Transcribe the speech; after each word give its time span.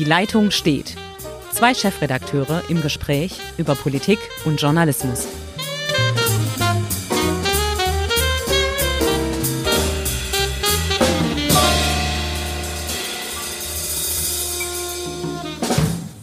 Die 0.00 0.06
Leitung 0.06 0.50
steht. 0.50 0.96
Zwei 1.52 1.74
Chefredakteure 1.74 2.62
im 2.70 2.80
Gespräch 2.80 3.38
über 3.58 3.74
Politik 3.74 4.18
und 4.46 4.58
Journalismus. 4.58 5.28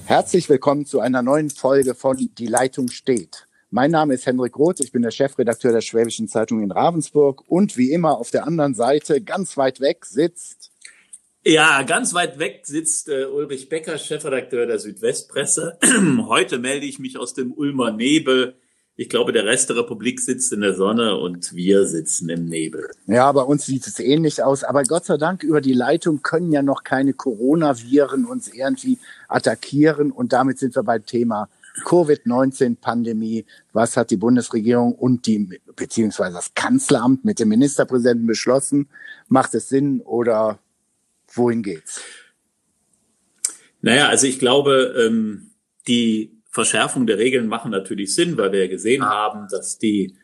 Herzlich 0.05 0.49
willkommen 0.49 0.87
zu 0.87 0.99
einer 0.99 1.21
neuen 1.21 1.51
Folge 1.51 1.93
von 1.93 2.17
Die 2.17 2.47
Leitung 2.47 2.87
steht. 2.87 3.47
Mein 3.69 3.91
Name 3.91 4.15
ist 4.15 4.25
Hendrik 4.25 4.57
Roth, 4.57 4.79
ich 4.79 4.91
bin 4.91 5.03
der 5.03 5.11
Chefredakteur 5.11 5.71
der 5.71 5.81
Schwäbischen 5.81 6.27
Zeitung 6.27 6.63
in 6.63 6.71
Ravensburg 6.71 7.43
und 7.47 7.77
wie 7.77 7.91
immer 7.91 8.17
auf 8.17 8.31
der 8.31 8.47
anderen 8.47 8.73
Seite, 8.73 9.21
ganz 9.21 9.55
weit 9.55 9.79
weg, 9.81 10.03
sitzt. 10.07 10.71
Ja, 11.43 11.81
ganz 11.83 12.13
weit 12.13 12.39
weg 12.39 12.61
sitzt 12.63 13.09
äh, 13.09 13.25
Ulrich 13.25 13.69
Becker, 13.69 13.97
Chefredakteur 13.97 14.65
der 14.65 14.79
Südwestpresse. 14.79 15.77
Heute 16.27 16.59
melde 16.59 16.85
ich 16.85 16.99
mich 16.99 17.17
aus 17.17 17.33
dem 17.33 17.53
Ulmer 17.53 17.91
Nebel. 17.91 18.55
Ich 18.99 19.09
glaube, 19.09 19.31
der 19.31 19.45
Rest 19.45 19.69
der 19.69 19.77
Republik 19.77 20.19
sitzt 20.19 20.51
in 20.51 20.61
der 20.61 20.73
Sonne 20.73 21.17
und 21.17 21.53
wir 21.53 21.85
sitzen 21.85 22.29
im 22.29 22.45
Nebel. 22.45 22.89
Ja, 23.05 23.31
bei 23.31 23.43
uns 23.43 23.67
sieht 23.67 23.85
es 23.85 23.99
ähnlich 23.99 24.41
aus. 24.41 24.63
Aber 24.63 24.81
Gott 24.83 25.05
sei 25.05 25.17
Dank, 25.17 25.43
über 25.43 25.61
die 25.61 25.73
Leitung 25.73 26.23
können 26.23 26.51
ja 26.51 26.63
noch 26.63 26.83
keine 26.83 27.13
Coronaviren 27.13 28.25
uns 28.25 28.47
irgendwie 28.47 28.97
attackieren. 29.27 30.11
Und 30.11 30.33
damit 30.33 30.57
sind 30.57 30.75
wir 30.75 30.81
beim 30.81 31.05
Thema 31.05 31.47
Covid-19-Pandemie. 31.85 33.45
Was 33.71 33.97
hat 33.97 34.09
die 34.09 34.17
Bundesregierung 34.17 34.93
und 34.95 35.27
die, 35.27 35.59
beziehungsweise 35.75 36.33
das 36.33 36.55
Kanzleramt 36.55 37.23
mit 37.23 37.39
dem 37.39 37.49
Ministerpräsidenten 37.49 38.25
beschlossen? 38.25 38.89
Macht 39.27 39.53
es 39.53 39.69
Sinn 39.69 40.01
oder 40.01 40.57
wohin 41.37 41.63
geht's? 41.63 42.01
Naja, 43.81 44.07
also 44.07 44.27
ich 44.27 44.39
glaube, 44.39 44.95
ähm, 44.97 45.51
die 45.87 46.41
Verschärfung 46.49 47.07
der 47.07 47.17
Regeln 47.17 47.47
machen 47.47 47.71
natürlich 47.71 48.15
Sinn, 48.15 48.37
weil 48.37 48.51
wir 48.51 48.61
ja 48.61 48.67
gesehen 48.67 49.05
haben, 49.05 49.47
dass 49.49 49.77
die 49.77 50.15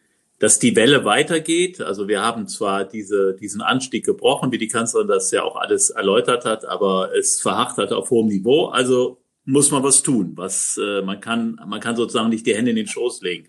dass 0.43 0.59
die 0.59 0.75
Welle 0.75 1.05
weitergeht. 1.05 1.79
Also 1.79 2.09
wir 2.09 2.21
haben 2.21 2.49
zwar 2.49 2.83
diese, 2.83 3.33
diesen 3.33 3.61
Anstieg 3.61 4.05
gebrochen, 4.05 4.51
wie 4.51 4.57
die 4.57 4.67
Kanzlerin 4.67 5.07
das 5.07 5.31
ja 5.31 5.41
auch 5.43 5.55
alles 5.55 5.89
erläutert 5.89 6.43
hat, 6.43 6.65
aber 6.65 7.15
es 7.17 7.39
verharrt 7.39 7.77
hat 7.77 7.93
auf 7.93 8.09
hohem 8.09 8.27
Niveau. 8.27 8.65
Also 8.65 9.21
muss 9.45 9.71
man 9.71 9.83
was 9.83 10.03
tun. 10.03 10.33
Was 10.35 10.77
äh, 10.83 11.01
man 11.01 11.21
kann, 11.21 11.61
man 11.65 11.79
kann 11.79 11.95
sozusagen 11.95 12.29
nicht 12.29 12.45
die 12.45 12.55
Hände 12.55 12.71
in 12.71 12.75
den 12.75 12.87
Schoß 12.87 13.21
legen. 13.21 13.47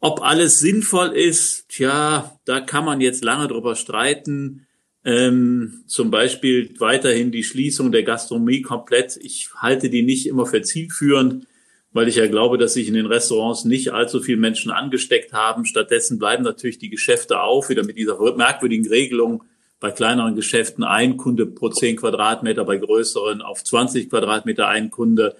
Ob 0.00 0.20
alles 0.22 0.58
sinnvoll 0.58 1.10
ist, 1.10 1.68
tja, 1.68 2.36
da 2.44 2.60
kann 2.60 2.84
man 2.84 3.00
jetzt 3.00 3.22
lange 3.22 3.46
drüber 3.46 3.76
streiten. 3.76 4.66
Ähm, 5.04 5.82
zum 5.86 6.10
Beispiel 6.10 6.74
weiterhin 6.78 7.32
die 7.32 7.44
Schließung 7.44 7.90
der 7.90 8.02
Gastronomie 8.02 8.60
komplett. 8.60 9.16
Ich 9.16 9.48
halte 9.56 9.88
die 9.88 10.02
nicht 10.02 10.26
immer 10.26 10.44
für 10.44 10.60
zielführend, 10.60 11.46
weil 11.92 12.08
ich 12.08 12.16
ja 12.16 12.26
glaube, 12.26 12.58
dass 12.58 12.74
sich 12.74 12.86
in 12.86 12.94
den 12.94 13.06
Restaurants 13.06 13.64
nicht 13.64 13.92
allzu 13.92 14.20
viele 14.20 14.38
Menschen 14.38 14.70
angesteckt 14.70 15.32
haben. 15.32 15.64
Stattdessen 15.64 16.18
bleiben 16.18 16.44
natürlich 16.44 16.78
die 16.78 16.90
Geschäfte 16.90 17.40
auf, 17.40 17.70
wieder 17.70 17.84
mit 17.84 17.96
dieser 17.96 18.18
merkwürdigen 18.36 18.88
Regelung 18.88 19.42
bei 19.80 19.90
kleineren 19.90 20.34
Geschäften 20.34 20.84
ein 20.84 21.16
Kunde 21.16 21.46
pro 21.46 21.70
zehn 21.70 21.96
Quadratmeter, 21.96 22.64
bei 22.64 22.76
größeren 22.76 23.40
auf 23.40 23.64
20 23.64 24.10
Quadratmeter 24.10 24.68
ein 24.68 24.90
Kunde. 24.90 25.36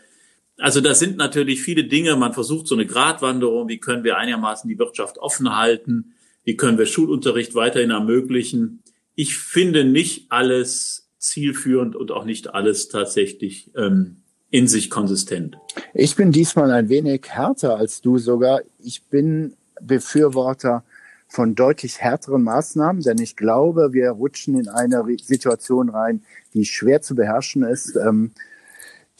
Also 0.56 0.80
das 0.80 0.98
sind 0.98 1.18
natürlich 1.18 1.62
viele 1.62 1.84
Dinge. 1.84 2.16
Man 2.16 2.32
versucht 2.32 2.66
so 2.66 2.74
eine 2.74 2.86
Gratwanderung. 2.86 3.68
Wie 3.68 3.78
können 3.78 4.02
wir 4.02 4.16
einigermaßen 4.16 4.68
die 4.68 4.78
Wirtschaft 4.78 5.18
offen 5.18 5.54
halten? 5.54 6.14
Wie 6.44 6.56
können 6.56 6.78
wir 6.78 6.86
Schulunterricht 6.86 7.54
weiterhin 7.54 7.90
ermöglichen? 7.90 8.82
Ich 9.22 9.36
finde 9.36 9.84
nicht 9.84 10.32
alles 10.32 11.10
zielführend 11.18 11.94
und 11.94 12.10
auch 12.10 12.24
nicht 12.24 12.54
alles 12.54 12.88
tatsächlich 12.88 13.70
ähm, 13.76 14.22
in 14.48 14.66
sich 14.66 14.88
konsistent. 14.88 15.58
Ich 15.92 16.16
bin 16.16 16.32
diesmal 16.32 16.70
ein 16.70 16.88
wenig 16.88 17.26
härter 17.28 17.76
als 17.76 18.00
du 18.00 18.16
sogar. 18.16 18.62
Ich 18.78 19.02
bin 19.02 19.52
Befürworter 19.78 20.84
von 21.28 21.54
deutlich 21.54 21.98
härteren 21.98 22.44
Maßnahmen, 22.44 23.02
denn 23.02 23.18
ich 23.18 23.36
glaube, 23.36 23.92
wir 23.92 24.08
rutschen 24.12 24.58
in 24.58 24.70
eine 24.70 25.04
Situation 25.22 25.90
rein, 25.90 26.22
die 26.54 26.64
schwer 26.64 27.02
zu 27.02 27.14
beherrschen 27.14 27.62
ist. 27.62 27.96
Ähm, 27.96 28.30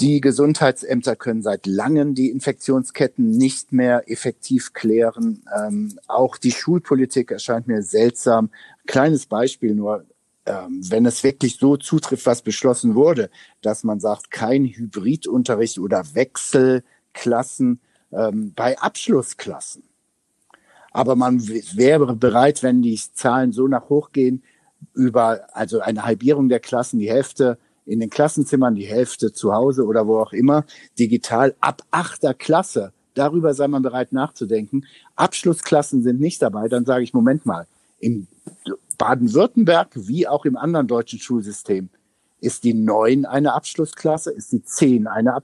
die 0.01 0.23
Gesundheitsämter 0.23 1.15
können 1.15 1.43
seit 1.43 1.67
langem 1.67 2.15
die 2.15 2.31
Infektionsketten 2.31 3.33
nicht 3.33 3.75
mehr 3.75 4.11
effektiv 4.11 4.73
klären. 4.73 5.43
Ähm, 5.55 5.99
auch 6.09 6.39
die 6.39 6.53
Schulpolitik 6.53 7.31
erscheint 7.31 7.67
mir 7.67 7.83
seltsam. 7.83 8.49
Kleines 8.91 9.27
Beispiel 9.27 9.75
nur, 9.75 10.05
ähm, 10.47 10.81
wenn 10.89 11.07
es 11.07 11.23
wirklich 11.23 11.57
so 11.57 11.77
zutrifft, 11.77 12.27
was 12.27 12.43
beschlossen 12.43 12.95
wurde, 12.95 13.31
dass 13.63 13.85
man 13.85 14.01
sagt, 14.01 14.31
kein 14.31 14.65
Hybridunterricht 14.65 15.79
oder 15.79 16.05
Wechselklassen 16.15 17.81
bei 18.13 18.77
Abschlussklassen 18.77 19.85
aber 20.91 21.17
man 21.17 21.47
wäre 21.47 22.17
bereit, 22.17 22.63
wenn 22.63 22.83
die 22.83 22.99
Zahlen 23.15 23.53
so 23.53 23.69
nach 23.69 23.89
hoch 23.89 24.11
gehen, 24.13 24.43
über 24.95 25.47
also 25.53 25.81
eine 25.81 26.05
Halbierung 26.05 26.49
der 26.49 26.61
Klassen, 26.61 26.99
die 26.99 27.11
Hälfte 27.11 27.59
in 27.87 28.01
den 28.01 28.11
Klassenzimmern, 28.11 28.75
die 28.75 28.87
Hälfte 28.87 29.33
zu 29.33 29.53
Hause 29.53 29.85
oder 29.85 30.07
wo 30.07 30.19
auch 30.19 30.33
immer, 30.33 30.65
digital 30.99 31.55
ab 31.61 31.83
achter 31.91 32.35
Klasse. 32.35 32.93
Darüber 33.15 33.55
sei 33.55 33.69
man 33.69 33.83
bereit 33.83 34.13
nachzudenken. 34.13 34.87
Abschlussklassen 35.17 36.03
sind 36.03 36.21
nicht 36.21 36.41
dabei. 36.41 36.69
Dann 36.69 36.85
sage 36.85 37.05
ich, 37.05 37.13
Moment 37.13 37.47
mal, 37.47 37.67
im 37.99 38.27
Baden-Württemberg 38.99 39.91
wie 39.95 40.27
auch 40.29 40.45
im 40.45 40.57
anderen 40.57 40.87
deutschen 40.87 41.19
Schulsystem 41.19 41.91
ist 42.41 42.65
die 42.65 42.75
9 42.75 43.27
eine 43.27 43.53
Abschlussklasse, 43.55 44.33
ist 44.33 44.53
die 44.53 44.63
10 44.63 45.07
eine 45.07 45.35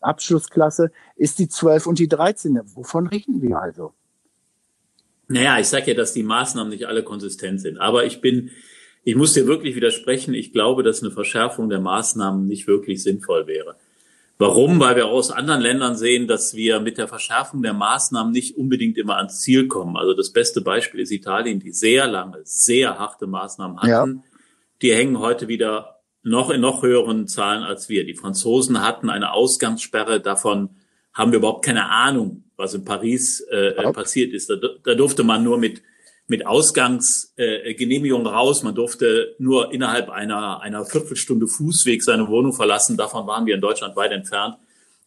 Abschlussklasse, 0.00 0.90
ist 1.16 1.38
die 1.38 1.48
12 1.48 1.86
und 1.86 1.98
die 1.98 2.08
13. 2.08 2.60
Wovon 2.74 3.06
reden 3.06 3.40
wir 3.42 3.58
also? 3.58 3.94
Naja, 5.28 5.58
ich 5.58 5.68
sage 5.68 5.92
ja, 5.92 5.94
dass 5.94 6.12
die 6.12 6.22
Maßnahmen 6.22 6.70
nicht 6.70 6.86
alle 6.86 7.02
konsistent 7.02 7.60
sind. 7.60 7.78
Aber 7.78 8.04
ich 8.04 8.20
bin, 8.20 8.50
ich 9.04 9.16
muss 9.16 9.32
dir 9.32 9.46
wirklich 9.46 9.74
widersprechen. 9.74 10.34
Ich 10.34 10.52
glaube, 10.52 10.82
dass 10.82 11.02
eine 11.02 11.10
Verschärfung 11.10 11.70
der 11.70 11.80
Maßnahmen 11.80 12.46
nicht 12.46 12.66
wirklich 12.66 13.02
sinnvoll 13.02 13.46
wäre. 13.46 13.76
Warum? 14.38 14.80
Weil 14.80 14.96
wir 14.96 15.06
aus 15.06 15.30
anderen 15.30 15.60
Ländern 15.60 15.96
sehen, 15.96 16.26
dass 16.26 16.54
wir 16.54 16.80
mit 16.80 16.98
der 16.98 17.06
Verschärfung 17.06 17.62
der 17.62 17.72
Maßnahmen 17.72 18.32
nicht 18.32 18.56
unbedingt 18.56 18.98
immer 18.98 19.16
ans 19.16 19.40
Ziel 19.40 19.68
kommen. 19.68 19.96
Also 19.96 20.12
das 20.12 20.32
beste 20.32 20.60
Beispiel 20.60 21.00
ist 21.00 21.12
Italien, 21.12 21.60
die 21.60 21.70
sehr 21.70 22.08
lange, 22.08 22.40
sehr 22.42 22.98
harte 22.98 23.26
Maßnahmen 23.26 23.78
hatten. 23.78 23.88
Ja. 23.88 24.06
Die 24.82 24.92
hängen 24.92 25.20
heute 25.20 25.46
wieder 25.46 26.00
noch 26.24 26.50
in 26.50 26.60
noch 26.60 26.82
höheren 26.82 27.28
Zahlen 27.28 27.62
als 27.62 27.88
wir. 27.88 28.04
Die 28.04 28.14
Franzosen 28.14 28.82
hatten 28.82 29.08
eine 29.08 29.32
Ausgangssperre, 29.32 30.20
davon 30.20 30.70
haben 31.12 31.30
wir 31.30 31.38
überhaupt 31.38 31.64
keine 31.64 31.88
Ahnung, 31.90 32.44
was 32.56 32.74
in 32.74 32.84
Paris 32.84 33.40
äh, 33.50 33.74
okay. 33.76 33.92
passiert 33.92 34.32
ist. 34.32 34.50
Da, 34.50 34.56
da 34.56 34.94
durfte 34.94 35.22
man 35.22 35.44
nur 35.44 35.58
mit 35.58 35.82
mit 36.26 36.46
Ausgangsgenehmigung 36.46 38.26
äh, 38.26 38.28
raus. 38.28 38.62
Man 38.62 38.74
durfte 38.74 39.34
nur 39.38 39.72
innerhalb 39.72 40.08
einer, 40.10 40.60
einer 40.60 40.84
Viertelstunde 40.84 41.46
Fußweg 41.46 42.02
seine 42.02 42.28
Wohnung 42.28 42.52
verlassen. 42.52 42.96
Davon 42.96 43.26
waren 43.26 43.46
wir 43.46 43.54
in 43.54 43.60
Deutschland 43.60 43.96
weit 43.96 44.12
entfernt. 44.12 44.56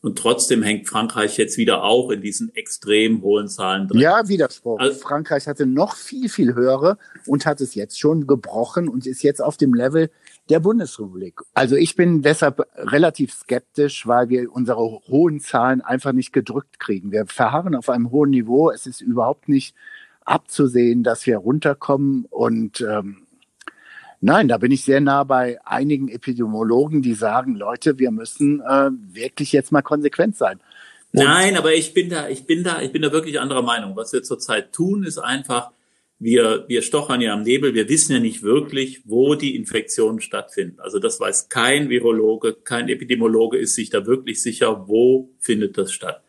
Und 0.01 0.19
trotzdem 0.19 0.61
hängt 0.61 0.87
Frankreich 0.87 1.37
jetzt 1.37 1.57
wieder 1.57 1.83
auch 1.83 2.11
in 2.11 2.21
diesen 2.21 2.55
extrem 2.55 3.23
hohen 3.23 3.47
Zahlen 3.47 3.87
drin. 3.87 3.99
Ja, 3.99 4.27
Widerspruch. 4.27 4.79
Also, 4.79 4.99
Frankreich 4.99 5.47
hatte 5.47 5.65
noch 5.65 5.95
viel, 5.95 6.29
viel 6.29 6.53
höhere 6.53 6.99
und 7.25 7.47
hat 7.47 7.61
es 7.61 7.73
jetzt 7.73 7.99
schon 7.99 8.27
gebrochen 8.27 8.89
und 8.89 9.07
ist 9.07 9.23
jetzt 9.23 9.41
auf 9.41 9.57
dem 9.57 9.73
Level 9.73 10.11
der 10.49 10.59
Bundesrepublik. 10.59 11.41
Also 11.55 11.75
ich 11.75 11.95
bin 11.95 12.21
deshalb 12.21 12.65
relativ 12.77 13.33
skeptisch, 13.33 14.07
weil 14.07 14.29
wir 14.29 14.51
unsere 14.51 14.79
hohen 14.79 15.39
Zahlen 15.39 15.81
einfach 15.81 16.13
nicht 16.13 16.31
gedrückt 16.31 16.79
kriegen. 16.79 17.11
Wir 17.11 17.25
verharren 17.25 17.75
auf 17.75 17.89
einem 17.89 18.11
hohen 18.11 18.29
Niveau. 18.29 18.69
Es 18.71 18.85
ist 18.85 19.01
überhaupt 19.01 19.49
nicht 19.49 19.75
abzusehen, 20.27 21.03
dass 21.03 21.25
wir 21.25 21.37
runterkommen. 21.37 22.25
Und 22.29 22.81
ähm, 22.81 23.27
nein, 24.21 24.47
da 24.47 24.57
bin 24.57 24.71
ich 24.71 24.83
sehr 24.83 25.01
nah 25.01 25.23
bei 25.23 25.57
einigen 25.65 26.09
Epidemiologen, 26.09 27.01
die 27.01 27.13
sagen, 27.13 27.55
Leute, 27.55 27.99
wir 27.99 28.11
müssen 28.11 28.61
äh, 28.61 28.89
wirklich 28.91 29.51
jetzt 29.51 29.71
mal 29.71 29.81
konsequent 29.81 30.37
sein. 30.37 30.59
Und 31.13 31.23
Nein, 31.23 31.57
aber 31.57 31.73
ich 31.73 31.93
bin 31.93 32.09
da, 32.09 32.27
ich 32.27 32.45
bin 32.45 32.63
da, 32.63 32.81
ich 32.81 32.91
bin 32.91 33.01
da 33.01 33.11
wirklich 33.11 33.39
anderer 33.39 33.61
Meinung. 33.61 33.95
Was 33.95 34.13
wir 34.13 34.23
zurzeit 34.23 34.73
tun, 34.73 35.03
ist 35.03 35.17
einfach 35.17 35.71
wir, 36.19 36.65
wir 36.67 36.81
stochern 36.81 37.21
ja 37.21 37.33
am 37.33 37.43
Nebel, 37.43 37.73
wir 37.73 37.89
wissen 37.89 38.13
ja 38.13 38.19
nicht 38.19 38.41
wirklich, 38.41 39.03
wo 39.05 39.35
die 39.35 39.55
Infektionen 39.55 40.19
stattfinden. 40.19 40.79
Also 40.79 40.99
das 40.99 41.19
weiß 41.19 41.49
kein 41.49 41.89
Virologe, 41.89 42.55
kein 42.55 42.89
Epidemiologe 42.89 43.57
ist 43.57 43.75
sich 43.75 43.89
da 43.89 44.05
wirklich 44.05 44.41
sicher, 44.41 44.87
wo 44.87 45.29
findet 45.39 45.77
das 45.77 45.91
statt. 45.91 46.23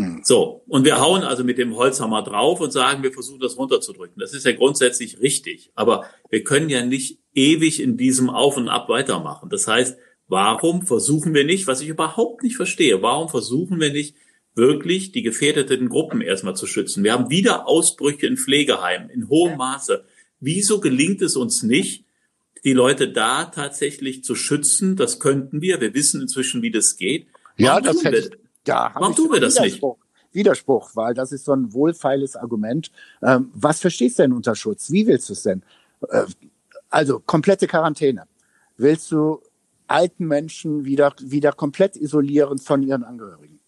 Mhm. 0.00 0.20
So, 0.24 0.62
und 0.66 0.84
wir 0.84 1.00
hauen 1.00 1.22
also 1.22 1.44
mit 1.44 1.58
dem 1.58 1.76
Holzhammer 1.76 2.22
drauf 2.22 2.60
und 2.60 2.72
sagen, 2.72 3.02
wir 3.02 3.12
versuchen 3.12 3.40
das 3.40 3.56
runterzudrücken. 3.56 4.18
Das 4.18 4.34
ist 4.34 4.46
ja 4.46 4.52
grundsätzlich 4.52 5.20
richtig, 5.20 5.70
aber 5.74 6.04
wir 6.30 6.44
können 6.44 6.68
ja 6.68 6.84
nicht 6.84 7.18
ewig 7.34 7.80
in 7.80 7.96
diesem 7.96 8.30
Auf 8.30 8.56
und 8.56 8.68
Ab 8.68 8.88
weitermachen. 8.88 9.50
Das 9.50 9.66
heißt, 9.66 9.98
warum 10.28 10.82
versuchen 10.82 11.34
wir 11.34 11.44
nicht, 11.44 11.66
was 11.66 11.80
ich 11.80 11.88
überhaupt 11.88 12.42
nicht 12.42 12.56
verstehe, 12.56 13.02
warum 13.02 13.28
versuchen 13.28 13.80
wir 13.80 13.92
nicht, 13.92 14.16
wirklich 14.54 15.12
die 15.12 15.22
gefährdeten 15.22 15.88
Gruppen 15.88 16.20
erstmal 16.20 16.56
zu 16.56 16.66
schützen. 16.66 17.04
Wir 17.04 17.12
haben 17.12 17.30
wieder 17.30 17.68
Ausbrüche 17.68 18.26
in 18.26 18.36
Pflegeheimen 18.36 19.08
in 19.08 19.28
hohem 19.28 19.56
Maße. 19.56 20.04
Wieso 20.40 20.80
gelingt 20.80 21.22
es 21.22 21.36
uns 21.36 21.62
nicht, 21.62 22.04
die 22.64 22.72
Leute 22.72 23.10
da 23.10 23.46
tatsächlich 23.46 24.24
zu 24.24 24.34
schützen. 24.34 24.96
Das 24.96 25.20
könnten 25.20 25.60
wir. 25.60 25.80
Wir 25.80 25.94
wissen 25.94 26.20
inzwischen, 26.20 26.62
wie 26.62 26.70
das 26.70 26.96
geht. 26.96 27.26
Warum 27.58 27.64
ja, 27.64 27.80
das 27.80 28.04
hätte, 28.04 28.38
da 28.64 28.90
Warum 28.94 29.14
tun 29.14 29.32
wir 29.32 29.40
das 29.40 29.56
Widerspruch. 29.56 29.96
nicht? 29.98 30.34
Widerspruch, 30.34 30.90
weil 30.94 31.14
das 31.14 31.32
ist 31.32 31.44
so 31.44 31.52
ein 31.52 31.72
wohlfeiles 31.72 32.36
Argument. 32.36 32.90
Ähm, 33.22 33.50
was 33.52 33.80
verstehst 33.80 34.18
du 34.18 34.22
denn 34.22 34.32
unter 34.32 34.54
Schutz? 34.54 34.90
Wie 34.92 35.06
willst 35.06 35.28
du 35.28 35.32
es 35.32 35.42
denn? 35.42 35.62
Äh, 36.08 36.24
also 36.88 37.20
komplette 37.20 37.66
Quarantäne. 37.66 38.24
Willst 38.76 39.10
du 39.10 39.42
alten 39.86 40.26
Menschen 40.26 40.84
wieder, 40.84 41.12
wieder 41.20 41.52
komplett 41.52 41.96
isolieren 41.96 42.58
von 42.58 42.82
ihren 42.82 43.02
Angehörigen? 43.02 43.60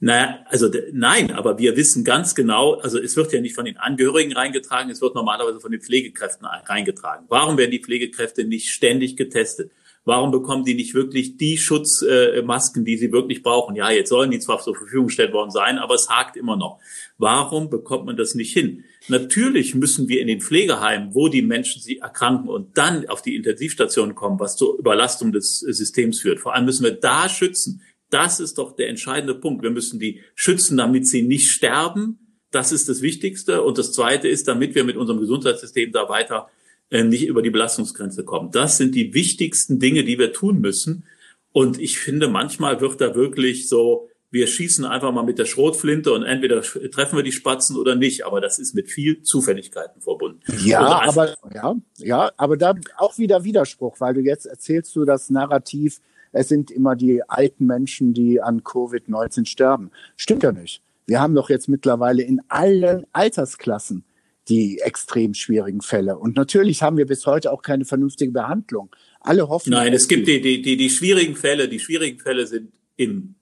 Naja, 0.00 0.44
also 0.46 0.70
nein, 0.92 1.30
aber 1.32 1.58
wir 1.58 1.76
wissen 1.76 2.04
ganz 2.04 2.34
genau, 2.34 2.74
also 2.74 2.98
es 2.98 3.16
wird 3.16 3.32
ja 3.32 3.40
nicht 3.40 3.54
von 3.54 3.64
den 3.64 3.78
Angehörigen 3.78 4.34
reingetragen, 4.34 4.90
es 4.90 5.00
wird 5.00 5.14
normalerweise 5.14 5.60
von 5.60 5.72
den 5.72 5.80
Pflegekräften 5.80 6.46
reingetragen. 6.46 7.24
Warum 7.28 7.56
werden 7.56 7.70
die 7.70 7.82
Pflegekräfte 7.82 8.44
nicht 8.44 8.70
ständig 8.70 9.16
getestet? 9.16 9.72
Warum 10.06 10.30
bekommen 10.30 10.64
die 10.64 10.74
nicht 10.74 10.94
wirklich 10.94 11.38
die 11.38 11.56
Schutzmasken, 11.56 12.84
die 12.84 12.98
sie 12.98 13.10
wirklich 13.10 13.42
brauchen? 13.42 13.74
Ja, 13.74 13.90
jetzt 13.90 14.10
sollen 14.10 14.30
die 14.30 14.38
zwar 14.38 14.60
zur 14.60 14.76
Verfügung 14.76 15.06
gestellt 15.06 15.32
worden 15.32 15.50
sein, 15.50 15.78
aber 15.78 15.94
es 15.94 16.10
hakt 16.10 16.36
immer 16.36 16.56
noch. 16.56 16.78
Warum 17.16 17.70
bekommt 17.70 18.04
man 18.04 18.16
das 18.16 18.34
nicht 18.34 18.52
hin? 18.52 18.84
Natürlich 19.08 19.74
müssen 19.74 20.08
wir 20.08 20.20
in 20.20 20.26
den 20.26 20.40
Pflegeheimen, 20.40 21.14
wo 21.14 21.28
die 21.28 21.40
Menschen 21.40 21.80
sie 21.80 21.98
erkranken 21.98 22.50
und 22.50 22.76
dann 22.76 23.08
auf 23.08 23.22
die 23.22 23.34
Intensivstation 23.34 24.14
kommen, 24.14 24.38
was 24.38 24.56
zur 24.56 24.78
Überlastung 24.78 25.32
des 25.32 25.60
Systems 25.60 26.20
führt. 26.20 26.40
Vor 26.40 26.54
allem 26.54 26.66
müssen 26.66 26.84
wir 26.84 26.92
da 26.92 27.28
schützen. 27.30 27.80
Das 28.10 28.40
ist 28.40 28.58
doch 28.58 28.76
der 28.76 28.88
entscheidende 28.88 29.34
Punkt. 29.34 29.62
Wir 29.62 29.70
müssen 29.70 29.98
die 29.98 30.20
schützen, 30.34 30.76
damit 30.76 31.08
sie 31.08 31.22
nicht 31.22 31.50
sterben. 31.50 32.18
Das 32.50 32.72
ist 32.72 32.90
das 32.90 33.00
Wichtigste. 33.00 33.62
Und 33.62 33.78
das 33.78 33.92
Zweite 33.92 34.28
ist, 34.28 34.48
damit 34.48 34.74
wir 34.74 34.84
mit 34.84 34.96
unserem 34.96 35.20
Gesundheitssystem 35.20 35.92
da 35.92 36.08
weiter 36.10 36.48
nicht 36.90 37.26
über 37.26 37.42
die 37.42 37.50
Belastungsgrenze 37.50 38.24
kommen. 38.24 38.50
Das 38.52 38.76
sind 38.76 38.94
die 38.94 39.14
wichtigsten 39.14 39.78
Dinge, 39.78 40.04
die 40.04 40.18
wir 40.18 40.32
tun 40.32 40.60
müssen. 40.60 41.04
Und 41.52 41.78
ich 41.80 41.98
finde, 41.98 42.28
manchmal 42.28 42.80
wird 42.80 43.00
da 43.00 43.14
wirklich 43.14 43.68
so, 43.68 44.08
wir 44.30 44.48
schießen 44.48 44.84
einfach 44.84 45.12
mal 45.12 45.22
mit 45.22 45.38
der 45.38 45.44
Schrotflinte 45.44 46.12
und 46.12 46.24
entweder 46.24 46.62
treffen 46.62 47.16
wir 47.16 47.22
die 47.22 47.32
Spatzen 47.32 47.76
oder 47.76 47.94
nicht. 47.94 48.26
Aber 48.26 48.40
das 48.40 48.58
ist 48.58 48.74
mit 48.74 48.90
viel 48.90 49.22
Zufälligkeiten 49.22 50.02
verbunden. 50.02 50.40
Ja, 50.64 51.02
aber, 51.02 51.34
ja, 51.54 51.76
ja, 51.98 52.32
aber 52.36 52.56
da 52.56 52.74
auch 52.96 53.16
wieder 53.18 53.44
Widerspruch, 53.44 54.00
weil 54.00 54.14
du 54.14 54.20
jetzt 54.20 54.46
erzählst 54.46 54.94
du 54.96 55.04
das 55.04 55.30
Narrativ, 55.30 56.00
es 56.32 56.48
sind 56.48 56.72
immer 56.72 56.96
die 56.96 57.22
alten 57.28 57.66
Menschen, 57.66 58.12
die 58.12 58.40
an 58.40 58.62
Covid-19 58.62 59.46
sterben. 59.46 59.92
Stimmt 60.16 60.42
ja 60.42 60.50
nicht. 60.50 60.82
Wir 61.06 61.20
haben 61.20 61.36
doch 61.36 61.48
jetzt 61.48 61.68
mittlerweile 61.68 62.22
in 62.22 62.40
allen 62.48 63.06
Altersklassen 63.12 64.04
die 64.48 64.78
extrem 64.80 65.34
schwierigen 65.34 65.80
Fälle. 65.80 66.18
Und 66.18 66.36
natürlich 66.36 66.82
haben 66.82 66.96
wir 66.96 67.06
bis 67.06 67.26
heute 67.26 67.50
auch 67.50 67.62
keine 67.62 67.84
vernünftige 67.84 68.32
Behandlung. 68.32 68.94
Alle 69.20 69.48
hoffen. 69.48 69.70
Nein, 69.70 69.92
es 69.94 70.06
gibt 70.06 70.28
die, 70.28 70.40
die, 70.40 70.60
die, 70.60 70.76
die 70.76 70.90
schwierigen 70.90 71.34
Fälle. 71.34 71.68
Die 71.68 71.80
schwierigen 71.80 72.18
Fälle 72.20 72.46
sind 72.46 72.72
im 72.96 73.36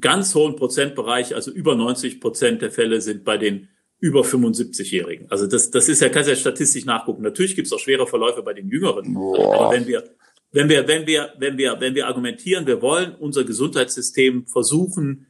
ganz 0.00 0.34
hohen 0.34 0.56
Prozentbereich, 0.56 1.34
also 1.34 1.50
über 1.50 1.74
90 1.74 2.20
Prozent 2.20 2.62
der 2.62 2.70
Fälle 2.70 3.00
sind 3.00 3.24
bei 3.24 3.38
den 3.38 3.68
über 3.98 4.22
75-Jährigen. 4.22 5.30
Also 5.30 5.46
das, 5.46 5.70
das 5.70 5.88
ist 5.88 6.00
ja, 6.02 6.08
kannst 6.08 6.28
ja 6.28 6.36
statistisch 6.36 6.84
nachgucken. 6.84 7.22
Natürlich 7.22 7.56
gibt 7.56 7.66
es 7.66 7.72
auch 7.72 7.78
schwere 7.78 8.06
Verläufe 8.06 8.42
bei 8.42 8.52
den 8.52 8.68
Jüngeren. 8.68 9.14
Boah. 9.14 9.54
Aber 9.54 9.72
wenn 9.72 9.86
wir, 9.86 10.04
wenn 10.52 10.68
wir, 10.68 10.86
wenn 10.86 11.06
wir, 11.06 11.32
wenn 11.38 11.56
wir, 11.56 11.76
wenn 11.80 11.94
wir 11.94 12.06
argumentieren, 12.06 12.66
wir 12.66 12.82
wollen 12.82 13.14
unser 13.14 13.44
Gesundheitssystem 13.44 14.46
versuchen, 14.46 15.26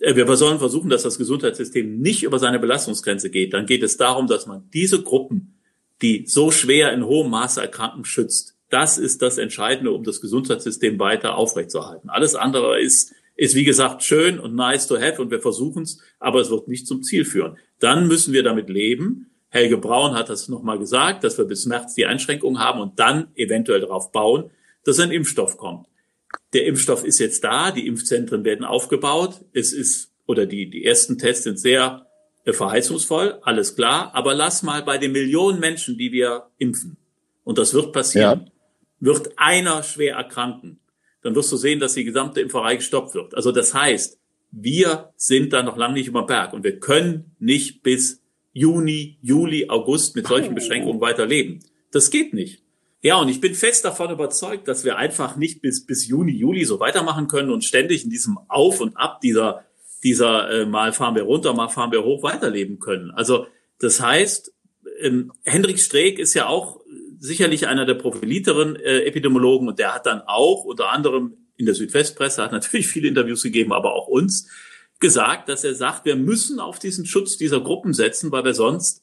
wir 0.00 0.36
sollen 0.36 0.58
versuchen, 0.58 0.88
dass 0.88 1.02
das 1.02 1.18
Gesundheitssystem 1.18 1.98
nicht 1.98 2.22
über 2.22 2.38
seine 2.38 2.58
Belastungsgrenze 2.58 3.30
geht. 3.30 3.52
Dann 3.52 3.66
geht 3.66 3.82
es 3.82 3.96
darum, 3.96 4.26
dass 4.26 4.46
man 4.46 4.68
diese 4.72 5.02
Gruppen, 5.02 5.58
die 6.00 6.24
so 6.26 6.50
schwer 6.50 6.92
in 6.92 7.04
hohem 7.04 7.30
Maße 7.30 7.60
erkranken, 7.60 8.04
schützt. 8.04 8.56
Das 8.70 8.96
ist 8.96 9.20
das 9.20 9.36
Entscheidende, 9.36 9.92
um 9.92 10.04
das 10.04 10.20
Gesundheitssystem 10.20 10.98
weiter 10.98 11.36
aufrechtzuerhalten. 11.36 12.08
Alles 12.08 12.34
andere 12.34 12.80
ist, 12.80 13.12
ist 13.36 13.54
wie 13.54 13.64
gesagt 13.64 14.02
schön 14.02 14.38
und 14.38 14.54
nice 14.54 14.86
to 14.86 14.98
have 14.98 15.20
und 15.20 15.30
wir 15.30 15.40
versuchen 15.40 15.82
es, 15.82 15.98
aber 16.18 16.40
es 16.40 16.50
wird 16.50 16.68
nicht 16.68 16.86
zum 16.86 17.02
Ziel 17.02 17.24
führen. 17.24 17.58
Dann 17.78 18.06
müssen 18.06 18.32
wir 18.32 18.42
damit 18.42 18.70
leben. 18.70 19.30
Helge 19.48 19.76
Braun 19.76 20.14
hat 20.14 20.30
das 20.30 20.48
nochmal 20.48 20.78
gesagt, 20.78 21.24
dass 21.24 21.36
wir 21.36 21.44
bis 21.44 21.66
März 21.66 21.94
die 21.94 22.06
Einschränkungen 22.06 22.62
haben 22.62 22.80
und 22.80 22.98
dann 22.98 23.28
eventuell 23.34 23.80
darauf 23.80 24.12
bauen, 24.12 24.50
dass 24.84 25.00
ein 25.00 25.10
Impfstoff 25.10 25.58
kommt 25.58 25.89
der 26.52 26.66
Impfstoff 26.66 27.04
ist 27.04 27.18
jetzt 27.18 27.44
da, 27.44 27.70
die 27.70 27.86
Impfzentren 27.86 28.44
werden 28.44 28.64
aufgebaut, 28.64 29.40
es 29.52 29.72
ist, 29.72 30.12
oder 30.26 30.46
die, 30.46 30.68
die 30.68 30.84
ersten 30.84 31.18
Tests 31.18 31.44
sind 31.44 31.58
sehr 31.58 32.06
äh, 32.44 32.52
verheißungsvoll, 32.52 33.38
alles 33.42 33.76
klar, 33.76 34.10
aber 34.14 34.34
lass 34.34 34.62
mal 34.62 34.82
bei 34.82 34.98
den 34.98 35.12
Millionen 35.12 35.60
Menschen, 35.60 35.96
die 35.96 36.12
wir 36.12 36.46
impfen, 36.58 36.96
und 37.44 37.58
das 37.58 37.74
wird 37.74 37.92
passieren, 37.92 38.46
ja. 38.46 38.52
wird 39.00 39.32
einer 39.36 39.82
schwer 39.82 40.16
erkranken, 40.16 40.80
dann 41.22 41.34
wirst 41.34 41.52
du 41.52 41.56
sehen, 41.56 41.80
dass 41.80 41.94
die 41.94 42.04
gesamte 42.04 42.40
Impferei 42.40 42.76
gestoppt 42.76 43.14
wird. 43.14 43.34
Also 43.34 43.52
das 43.52 43.74
heißt, 43.74 44.18
wir 44.52 45.12
sind 45.16 45.52
da 45.52 45.62
noch 45.62 45.76
lange 45.76 45.94
nicht 45.94 46.08
über 46.08 46.26
Berg 46.26 46.52
und 46.52 46.64
wir 46.64 46.80
können 46.80 47.36
nicht 47.38 47.82
bis 47.82 48.20
Juni, 48.52 49.18
Juli, 49.22 49.68
August 49.68 50.16
mit 50.16 50.26
solchen 50.26 50.54
Beschränkungen 50.54 51.00
weiterleben. 51.00 51.60
Das 51.92 52.10
geht 52.10 52.34
nicht. 52.34 52.62
Ja, 53.02 53.16
und 53.16 53.28
ich 53.28 53.40
bin 53.40 53.54
fest 53.54 53.84
davon 53.84 54.10
überzeugt, 54.10 54.68
dass 54.68 54.84
wir 54.84 54.96
einfach 54.96 55.36
nicht 55.36 55.62
bis, 55.62 55.86
bis 55.86 56.06
Juni, 56.06 56.32
Juli 56.32 56.64
so 56.64 56.80
weitermachen 56.80 57.28
können 57.28 57.50
und 57.50 57.64
ständig 57.64 58.04
in 58.04 58.10
diesem 58.10 58.38
Auf 58.48 58.80
und 58.80 58.96
Ab 58.96 59.20
dieser, 59.22 59.64
dieser 60.02 60.50
äh, 60.50 60.66
mal 60.66 60.92
fahren 60.92 61.14
wir 61.14 61.22
runter, 61.22 61.54
mal 61.54 61.68
fahren 61.68 61.92
wir 61.92 62.04
hoch 62.04 62.22
weiterleben 62.22 62.78
können. 62.78 63.10
Also 63.10 63.46
das 63.78 64.00
heißt, 64.00 64.52
ähm, 65.00 65.32
Hendrik 65.44 65.80
Streeck 65.80 66.18
ist 66.18 66.34
ja 66.34 66.46
auch 66.46 66.80
sicherlich 67.18 67.68
einer 67.68 67.86
der 67.86 67.94
profiliteren 67.94 68.76
äh, 68.76 69.04
Epidemiologen 69.04 69.68
und 69.68 69.78
der 69.78 69.94
hat 69.94 70.06
dann 70.06 70.22
auch 70.26 70.64
unter 70.64 70.90
anderem 70.90 71.36
in 71.56 71.66
der 71.66 71.74
Südwestpresse, 71.74 72.42
hat 72.42 72.52
natürlich 72.52 72.88
viele 72.88 73.08
Interviews 73.08 73.42
gegeben, 73.42 73.72
aber 73.72 73.94
auch 73.94 74.08
uns 74.08 74.48
gesagt, 74.98 75.48
dass 75.48 75.64
er 75.64 75.74
sagt, 75.74 76.04
wir 76.04 76.16
müssen 76.16 76.60
auf 76.60 76.78
diesen 76.78 77.06
Schutz 77.06 77.38
dieser 77.38 77.60
Gruppen 77.60 77.94
setzen, 77.94 78.30
weil 78.30 78.44
wir 78.44 78.54
sonst 78.54 79.02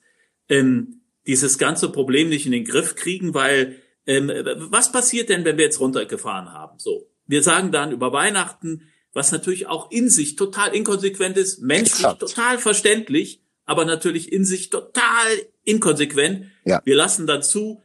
ähm, 0.50 1.02
dieses 1.26 1.58
ganze 1.58 1.90
Problem 1.90 2.30
nicht 2.30 2.46
in 2.46 2.52
den 2.52 2.66
Griff 2.66 2.96
kriegen, 2.96 3.34
weil 3.34 3.76
ähm, 4.08 4.32
was 4.72 4.92
passiert 4.92 5.30
denn, 5.30 5.46
wenn 5.46 5.58
wir 5.58 5.66
jetzt 5.66 5.80
runtergefahren 5.80 6.52
haben? 6.52 6.80
So, 6.80 7.08
wir 7.28 7.44
sagen 7.44 7.72
dann 7.72 7.92
über 7.92 8.14
Weihnachten, 8.14 8.84
was 9.14 9.32
natürlich 9.32 9.68
auch 9.68 9.92
in 9.92 10.10
sich 10.10 10.36
total 10.36 10.74
inkonsequent 10.74 11.38
ist, 11.38 11.62
menschlich 11.62 12.06
Exakt. 12.06 12.20
total 12.20 12.58
verständlich, 12.58 13.42
aber 13.66 13.86
natürlich 13.86 14.32
in 14.32 14.46
sich 14.46 14.70
total 14.70 15.28
inkonsequent. 15.64 16.46
Ja. 16.66 16.82
Wir 16.86 16.96
lassen 16.96 17.28
dann 17.28 17.44
zu, 17.44 17.82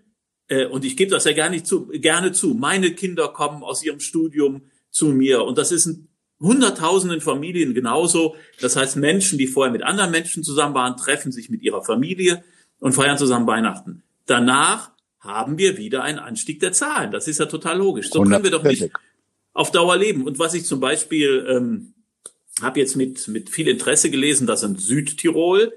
äh, 0.49 0.67
und 0.67 0.85
ich 0.85 0.97
gebe 0.97 1.11
das 1.11 1.25
ja 1.25 1.33
gar 1.33 1.49
nicht 1.49 1.67
zu, 1.67 1.89
gerne 1.89 2.33
zu, 2.33 2.55
meine 2.55 2.93
Kinder 2.93 3.29
kommen 3.29 3.63
aus 3.63 3.83
ihrem 3.83 4.01
Studium 4.01 4.63
zu 4.91 5.07
mir 5.07 5.43
und 5.43 5.59
das 5.59 5.73
ist 5.73 5.87
in 5.87 6.09
hunderttausenden 6.39 7.21
Familien 7.21 7.73
genauso. 7.73 8.37
Das 8.61 8.77
heißt, 8.77 8.97
Menschen, 8.97 9.39
die 9.39 9.47
vorher 9.47 9.73
mit 9.73 9.83
anderen 9.83 10.11
Menschen 10.11 10.45
zusammen 10.45 10.75
waren, 10.75 10.97
treffen 10.97 11.33
sich 11.33 11.49
mit 11.51 11.63
ihrer 11.63 11.83
Familie 11.83 12.45
und 12.79 12.93
feiern 12.93 13.17
zusammen 13.17 13.47
Weihnachten. 13.47 14.03
Danach 14.27 14.92
haben 15.23 15.57
wir 15.57 15.79
wieder 15.79 16.03
einen 16.03 16.19
Anstieg 16.19 16.61
der 16.61 16.73
Zahlen. 16.73 17.13
Das 17.13 17.29
ist 17.29 17.39
ja 17.39 17.47
total 17.47 17.79
logisch. 17.79 18.11
So 18.11 18.23
können 18.23 18.43
wir 18.43 18.51
doch 18.51 18.65
nicht 18.65 18.91
auf 19.53 19.71
Dauer 19.71 19.97
leben. 19.97 20.25
Und 20.27 20.39
was 20.39 20.55
ich 20.55 20.65
zum 20.65 20.81
Beispiel 20.81 21.47
ähm, 21.49 21.95
habe 22.61 22.81
jetzt 22.81 22.97
mit, 22.97 23.29
mit 23.29 23.49
viel 23.49 23.69
Interesse 23.69 24.11
gelesen, 24.11 24.47
dass 24.47 24.65
in 24.65 24.77
Südtirol 24.77 25.73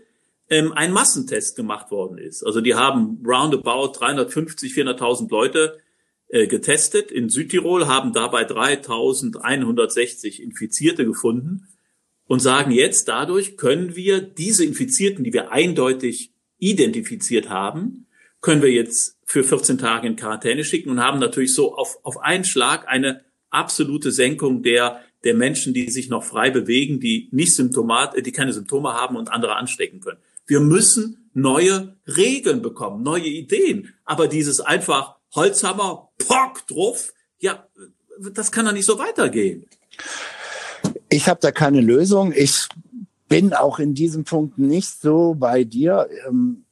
ähm, 0.49 0.73
ein 0.73 0.91
Massentest 0.91 1.55
gemacht 1.55 1.91
worden 1.91 2.17
ist. 2.17 2.43
Also 2.43 2.59
die 2.59 2.73
haben 2.75 3.23
roundabout 3.25 3.99
350, 3.99 4.73
400.000 4.73 5.29
Leute 5.29 5.77
äh, 6.27 6.47
getestet 6.47 7.11
in 7.11 7.29
Südtirol, 7.29 7.85
haben 7.87 8.13
dabei 8.13 8.47
3.160 8.47 10.41
Infizierte 10.41 11.05
gefunden 11.05 11.67
und 12.27 12.39
sagen 12.39 12.71
jetzt, 12.71 13.07
dadurch 13.07 13.57
können 13.57 13.95
wir 13.95 14.21
diese 14.21 14.65
Infizierten, 14.65 15.23
die 15.23 15.33
wir 15.33 15.51
eindeutig 15.51 16.31
identifiziert 16.57 17.49
haben, 17.49 18.07
können 18.41 18.61
wir 18.61 18.71
jetzt 18.71 19.17
für 19.25 19.43
14 19.43 19.77
Tage 19.77 20.07
in 20.07 20.15
Quarantäne 20.15 20.63
schicken 20.63 20.89
und 20.89 20.99
haben 20.99 21.19
natürlich 21.19 21.53
so 21.53 21.75
auf, 21.75 21.97
auf 22.03 22.19
einen 22.19 22.43
Schlag 22.43 22.87
eine 22.87 23.25
absolute 23.49 24.11
Senkung 24.11 24.61
der, 24.63 25.01
der 25.23 25.33
Menschen, 25.33 25.73
die 25.73 25.89
sich 25.89 26.09
noch 26.09 26.23
frei 26.23 26.51
bewegen, 26.51 26.99
die 26.99 27.29
nicht 27.31 27.55
Symptomat, 27.55 28.15
die 28.23 28.31
keine 28.31 28.53
Symptome 28.53 28.93
haben 28.93 29.15
und 29.15 29.31
andere 29.31 29.55
anstecken 29.55 29.99
können. 29.99 30.19
Wir 30.45 30.59
müssen 30.59 31.29
neue 31.33 31.95
Regeln 32.05 32.61
bekommen, 32.61 33.03
neue 33.03 33.25
Ideen. 33.27 33.93
Aber 34.05 34.27
dieses 34.27 34.61
einfach 34.61 35.15
Holzhammer, 35.33 36.09
Pock 36.19 36.67
drauf, 36.67 37.13
ja, 37.39 37.67
das 38.31 38.51
kann 38.51 38.65
doch 38.65 38.71
nicht 38.71 38.85
so 38.85 38.99
weitergehen. 38.99 39.65
Ich 41.09 41.27
habe 41.27 41.39
da 41.41 41.51
keine 41.51 41.81
Lösung. 41.81 42.31
Ich 42.35 42.67
bin 43.27 43.53
auch 43.53 43.79
in 43.79 43.93
diesem 43.93 44.23
Punkt 44.23 44.57
nicht 44.57 45.01
so 45.01 45.35
bei 45.37 45.63
dir. 45.63 46.07
Ähm, 46.27 46.64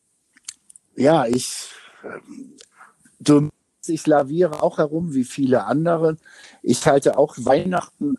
ja, 0.96 1.26
ich, 1.26 1.70
ähm, 2.04 2.58
du, 3.20 3.50
ich 3.86 4.06
laviere 4.08 4.62
auch 4.62 4.78
herum 4.78 5.14
wie 5.14 5.24
viele 5.24 5.66
andere. 5.66 6.18
Ich 6.62 6.86
halte 6.86 7.18
auch 7.18 7.36
Weihnachten 7.38 8.18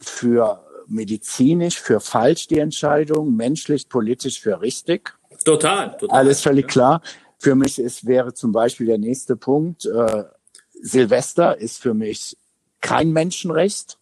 für 0.00 0.64
medizinisch, 0.88 1.80
für 1.80 2.00
falsch 2.00 2.46
die 2.48 2.58
Entscheidung, 2.58 3.34
menschlich, 3.34 3.88
politisch 3.88 4.40
für 4.40 4.60
richtig. 4.60 5.14
Total, 5.44 5.96
total. 5.96 6.18
Alles 6.18 6.40
völlig 6.40 6.68
klar. 6.68 7.02
Für 7.38 7.54
mich 7.54 7.78
ist, 7.78 8.06
wäre 8.06 8.34
zum 8.34 8.52
Beispiel 8.52 8.86
der 8.86 8.98
nächste 8.98 9.36
Punkt, 9.36 9.86
äh, 9.86 10.24
Silvester 10.72 11.58
ist 11.58 11.80
für 11.80 11.94
mich 11.94 12.36
kein 12.80 13.12
Menschenrecht. 13.12 13.98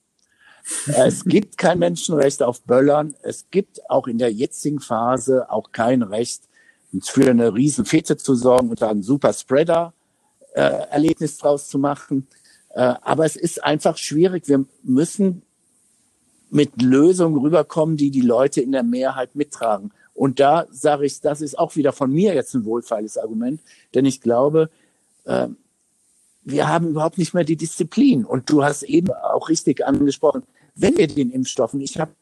Es 0.86 1.24
gibt 1.24 1.58
kein 1.58 1.78
Menschenrecht 1.78 2.42
auf 2.42 2.62
Böllern. 2.62 3.14
Es 3.22 3.46
gibt 3.50 3.88
auch 3.90 4.06
in 4.06 4.18
der 4.18 4.32
jetzigen 4.32 4.80
Phase 4.80 5.50
auch 5.50 5.72
kein 5.72 6.02
Recht, 6.02 6.42
für 7.02 7.30
eine 7.30 7.54
riesen 7.54 7.84
Fete 7.84 8.16
zu 8.16 8.34
sorgen 8.34 8.70
und 8.70 8.82
da 8.82 8.90
ein 8.90 9.02
super 9.02 9.32
Spreader-Erlebnis 9.32 11.38
draus 11.38 11.68
zu 11.68 11.78
machen. 11.78 12.26
Äh, 12.70 12.94
aber 13.02 13.24
es 13.24 13.36
ist 13.36 13.62
einfach 13.62 13.96
schwierig. 13.96 14.48
Wir 14.48 14.64
müssen 14.82 15.42
mit 16.50 16.80
Lösungen 16.80 17.38
rüberkommen, 17.38 17.96
die 17.96 18.10
die 18.10 18.20
Leute 18.20 18.60
in 18.60 18.72
der 18.72 18.84
Mehrheit 18.84 19.34
mittragen. 19.34 19.92
Und 20.14 20.38
da 20.38 20.66
sage 20.70 21.06
ich, 21.06 21.20
das 21.20 21.40
ist 21.40 21.58
auch 21.58 21.74
wieder 21.74 21.92
von 21.92 22.12
mir 22.12 22.34
jetzt 22.34 22.54
ein 22.54 22.64
wohlfeiles 22.64 23.18
Argument, 23.18 23.60
denn 23.94 24.04
ich 24.04 24.20
glaube, 24.20 24.70
äh, 25.24 25.48
wir 26.44 26.68
haben 26.68 26.88
überhaupt 26.88 27.18
nicht 27.18 27.34
mehr 27.34 27.44
die 27.44 27.56
Disziplin. 27.56 28.24
Und 28.24 28.50
du 28.50 28.62
hast 28.62 28.84
eben 28.84 29.12
auch 29.12 29.48
richtig 29.48 29.84
angesprochen, 29.84 30.44
wenn 30.76 30.96
wir 30.96 31.08
den 31.08 31.32
Impfstoffen, 31.32 31.80
ich 31.80 31.98
habe, 31.98 32.12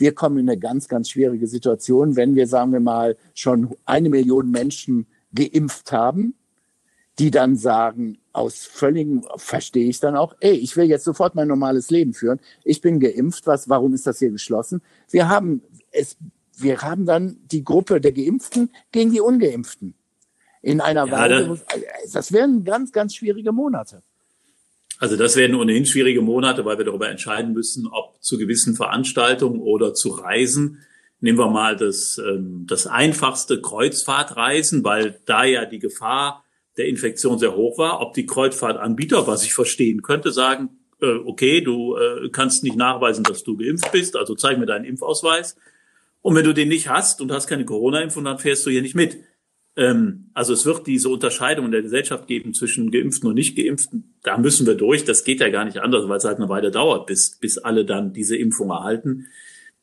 wir 0.00 0.14
kommen 0.14 0.38
in 0.38 0.48
eine 0.48 0.58
ganz, 0.58 0.88
ganz 0.88 1.10
schwierige 1.10 1.46
Situation, 1.46 2.16
wenn 2.16 2.34
wir, 2.34 2.46
sagen 2.46 2.72
wir 2.72 2.80
mal, 2.80 3.16
schon 3.34 3.76
eine 3.84 4.08
Million 4.08 4.50
Menschen 4.50 5.06
geimpft 5.34 5.92
haben, 5.92 6.34
die 7.18 7.30
dann 7.30 7.54
sagen, 7.54 8.18
aus 8.32 8.64
völligem, 8.64 9.26
verstehe 9.36 9.88
ich 9.88 10.00
dann 10.00 10.16
auch, 10.16 10.34
ey, 10.40 10.52
ich 10.52 10.74
will 10.76 10.86
jetzt 10.86 11.04
sofort 11.04 11.34
mein 11.34 11.48
normales 11.48 11.90
Leben 11.90 12.14
führen. 12.14 12.40
Ich 12.64 12.80
bin 12.80 12.98
geimpft, 12.98 13.46
was, 13.46 13.68
warum 13.68 13.92
ist 13.92 14.06
das 14.06 14.18
hier 14.20 14.30
geschlossen? 14.30 14.80
Wir 15.10 15.28
haben 15.28 15.62
es, 15.90 16.16
wir 16.56 16.80
haben 16.80 17.04
dann 17.04 17.36
die 17.50 17.62
Gruppe 17.62 18.00
der 18.00 18.12
Geimpften 18.12 18.70
gegen 18.92 19.12
die 19.12 19.20
Ungeimpften. 19.20 19.94
In 20.62 20.80
einer 20.80 21.06
ja, 21.06 21.12
Weise, 21.12 21.60
das, 22.04 22.12
das 22.12 22.32
wären 22.32 22.64
ganz, 22.64 22.92
ganz 22.92 23.14
schwierige 23.14 23.52
Monate. 23.52 24.02
Also 25.00 25.16
das 25.16 25.34
werden 25.34 25.56
ohnehin 25.56 25.86
schwierige 25.86 26.20
Monate, 26.20 26.66
weil 26.66 26.76
wir 26.76 26.84
darüber 26.84 27.08
entscheiden 27.08 27.54
müssen, 27.54 27.86
ob 27.86 28.22
zu 28.22 28.36
gewissen 28.36 28.76
Veranstaltungen 28.76 29.60
oder 29.60 29.94
zu 29.94 30.10
Reisen. 30.10 30.84
Nehmen 31.20 31.38
wir 31.38 31.48
mal 31.48 31.74
das, 31.74 32.18
ähm, 32.18 32.66
das 32.68 32.86
einfachste 32.86 33.62
Kreuzfahrtreisen, 33.62 34.84
weil 34.84 35.18
da 35.24 35.44
ja 35.44 35.64
die 35.64 35.78
Gefahr 35.78 36.44
der 36.76 36.86
Infektion 36.86 37.38
sehr 37.38 37.56
hoch 37.56 37.78
war, 37.78 38.02
ob 38.02 38.12
die 38.12 38.26
Kreuzfahrtanbieter, 38.26 39.26
was 39.26 39.42
ich 39.42 39.54
verstehen 39.54 40.02
könnte, 40.02 40.32
sagen, 40.32 40.68
äh, 41.00 41.14
okay, 41.24 41.62
du 41.62 41.96
äh, 41.96 42.28
kannst 42.28 42.62
nicht 42.62 42.76
nachweisen, 42.76 43.24
dass 43.24 43.42
du 43.42 43.56
geimpft 43.56 43.90
bist, 43.92 44.16
also 44.16 44.34
zeig 44.34 44.58
mir 44.58 44.66
deinen 44.66 44.84
Impfausweis. 44.84 45.56
Und 46.20 46.36
wenn 46.36 46.44
du 46.44 46.52
den 46.52 46.68
nicht 46.68 46.90
hast 46.90 47.22
und 47.22 47.32
hast 47.32 47.46
keine 47.46 47.64
Corona-Impfung, 47.64 48.24
dann 48.24 48.38
fährst 48.38 48.66
du 48.66 48.70
hier 48.70 48.82
nicht 48.82 48.94
mit. 48.94 49.16
Ähm, 49.80 50.30
also 50.34 50.52
es 50.52 50.66
wird 50.66 50.86
diese 50.86 51.08
Unterscheidung 51.08 51.64
in 51.64 51.72
der 51.72 51.80
Gesellschaft 51.80 52.26
geben 52.26 52.52
zwischen 52.52 52.90
Geimpften 52.90 53.30
und 53.30 53.34
Nicht-Geimpften. 53.34 54.14
Da 54.22 54.36
müssen 54.36 54.66
wir 54.66 54.74
durch. 54.74 55.04
Das 55.04 55.24
geht 55.24 55.40
ja 55.40 55.48
gar 55.48 55.64
nicht 55.64 55.78
anders, 55.78 56.06
weil 56.06 56.18
es 56.18 56.24
halt 56.24 56.36
eine 56.36 56.50
Weile 56.50 56.70
dauert, 56.70 57.06
bis, 57.06 57.38
bis 57.40 57.56
alle 57.56 57.86
dann 57.86 58.12
diese 58.12 58.36
Impfung 58.36 58.68
erhalten. 58.68 59.28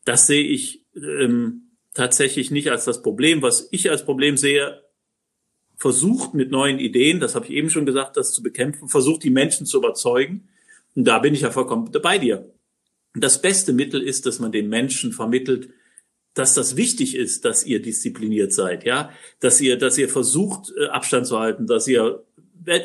Das 0.06 0.27
sehe 0.27 0.44
ich 0.44 0.86
ähm, 0.96 1.72
tatsächlich 1.96 2.51
nicht 2.51 2.70
als 2.70 2.86
das 2.86 3.01
Problem. 3.01 3.42
Was 3.42 3.70
ich 3.72 3.89
als 3.89 4.06
Problem 4.06 4.38
sehe, 4.38 4.84
versucht 5.77 6.36
mit 6.36 6.51
neuen 6.51 6.77
Ideen, 6.77 7.20
das 7.20 7.34
habe 7.34 7.46
ich 7.46 7.51
eben 7.51 7.72
schon 7.72 7.88
gesagt, 7.88 8.18
das 8.18 8.34
zu 8.34 8.44
bekämpfen, 8.44 8.89
versucht 8.89 9.24
die 9.24 9.32
Menschen 9.32 9.66
zu 9.66 9.80
überzeugen. 9.80 10.48
Und 10.96 11.06
da 11.06 11.18
bin 11.18 11.34
ich 11.34 11.42
ja 11.42 11.50
vollkommen 11.50 11.92
bei 12.04 12.20
dir. 12.20 12.54
Das 13.16 13.42
beste 13.42 13.74
Mittel 13.74 14.04
ist, 14.04 14.27
dass 14.27 14.38
man 14.38 14.51
den 14.51 14.70
Menschen 14.70 15.12
vermittelt, 15.12 15.70
dass 16.38 16.53
das 16.53 16.75
wichtig 16.75 17.15
ist, 17.15 17.46
dass 17.46 17.65
ihr 17.65 17.82
diszipliniert 17.82 18.53
seid, 18.53 18.84
ja, 18.84 19.10
dass 19.39 19.60
ihr, 19.60 19.77
dass 19.77 19.98
ihr 19.98 20.10
versucht, 20.10 20.72
äh, 20.79 20.88
Abstand 20.88 21.27
zu 21.27 21.39
halten, 21.39 21.67
dass 21.67 21.88
ihr, 21.88 22.24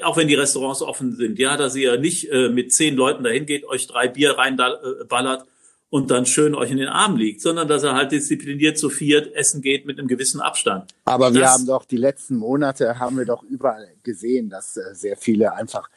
auch 0.02 0.16
wenn 0.16 0.28
die 0.28 0.34
Restaurants 0.34 0.80
offen 0.80 1.16
sind, 1.16 1.38
ja, 1.38 1.56
dass 1.56 1.76
ihr 1.76 1.98
nicht 1.98 2.30
äh, 2.30 2.48
mit 2.48 2.72
zehn 2.72 2.94
Leuten 2.94 3.24
dahin 3.24 3.46
geht, 3.46 3.64
euch 3.64 3.86
drei 3.86 4.08
Bier 4.08 4.38
reinballert 4.38 5.44
und 5.90 6.10
dann 6.10 6.24
schön 6.24 6.54
euch 6.54 6.70
in 6.70 6.78
den 6.78 6.88
Arm 6.88 7.16
liegt, 7.16 7.42
sondern 7.42 7.68
dass 7.68 7.82
er 7.82 7.94
halt 7.94 8.12
diszipliniert 8.12 8.78
zu 8.78 8.88
viert 8.88 9.34
essen 9.34 9.60
geht 9.60 9.84
mit 9.84 9.98
einem 9.98 10.08
gewissen 10.08 10.40
Abstand. 10.40 10.90
Aber 11.04 11.34
wir 11.34 11.42
das, 11.42 11.52
haben 11.52 11.66
doch 11.66 11.84
die 11.84 11.98
letzten 11.98 12.36
Monate 12.36 12.98
haben 12.98 13.18
wir 13.18 13.26
doch 13.26 13.42
überall 13.42 13.88
gesehen, 14.02 14.48
dass 14.48 14.76
äh, 14.78 14.94
sehr 14.94 15.16
viele 15.18 15.52
einfach 15.54 15.90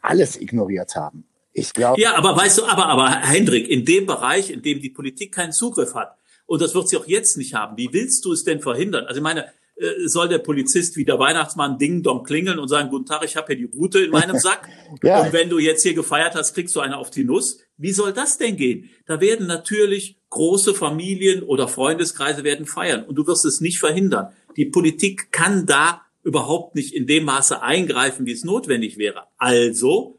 alles 0.00 0.40
ignoriert 0.40 0.96
haben. 0.96 1.24
Ich 1.52 1.72
glaube. 1.72 2.00
Ja, 2.00 2.16
aber 2.16 2.36
weißt 2.36 2.58
du, 2.58 2.64
aber, 2.64 2.86
aber 2.86 3.10
Hendrik, 3.10 3.68
in 3.68 3.84
dem 3.84 4.06
Bereich, 4.06 4.50
in 4.50 4.62
dem 4.62 4.80
die 4.80 4.90
Politik 4.90 5.32
keinen 5.32 5.52
Zugriff 5.52 5.94
hat, 5.94 6.16
und 6.50 6.60
das 6.60 6.74
wird 6.74 6.88
sie 6.88 6.96
auch 6.96 7.06
jetzt 7.06 7.36
nicht 7.36 7.54
haben, 7.54 7.76
wie 7.76 7.92
willst 7.92 8.24
du 8.24 8.32
es 8.32 8.42
denn 8.42 8.58
verhindern? 8.58 9.06
Also 9.06 9.18
ich 9.18 9.22
meine, 9.22 9.44
äh, 9.76 10.08
soll 10.08 10.28
der 10.28 10.38
Polizist 10.38 10.96
wie 10.96 11.04
der 11.04 11.16
Weihnachtsmann 11.20 11.78
Ding 11.78 12.02
Dong 12.02 12.24
klingeln 12.24 12.58
und 12.58 12.66
sagen, 12.66 12.90
guten 12.90 13.06
Tag, 13.06 13.24
ich 13.24 13.36
habe 13.36 13.54
hier 13.54 13.68
die 13.68 13.76
Route 13.78 14.00
in 14.00 14.10
meinem 14.10 14.36
Sack. 14.40 14.68
ja. 15.04 15.22
Und 15.22 15.32
wenn 15.32 15.48
du 15.48 15.60
jetzt 15.60 15.84
hier 15.84 15.94
gefeiert 15.94 16.34
hast, 16.34 16.54
kriegst 16.54 16.74
du 16.74 16.80
eine 16.80 16.96
auf 16.96 17.12
die 17.12 17.22
Nuss. 17.22 17.60
Wie 17.76 17.92
soll 17.92 18.12
das 18.12 18.36
denn 18.36 18.56
gehen? 18.56 18.90
Da 19.06 19.20
werden 19.20 19.46
natürlich 19.46 20.18
große 20.30 20.74
Familien 20.74 21.44
oder 21.44 21.68
Freundeskreise 21.68 22.42
werden 22.42 22.66
feiern 22.66 23.04
und 23.04 23.14
du 23.14 23.28
wirst 23.28 23.44
es 23.44 23.60
nicht 23.60 23.78
verhindern. 23.78 24.32
Die 24.56 24.66
Politik 24.66 25.30
kann 25.30 25.66
da 25.66 26.02
überhaupt 26.24 26.74
nicht 26.74 26.92
in 26.96 27.06
dem 27.06 27.26
Maße 27.26 27.62
eingreifen, 27.62 28.26
wie 28.26 28.32
es 28.32 28.42
notwendig 28.42 28.98
wäre. 28.98 29.28
Also 29.38 30.18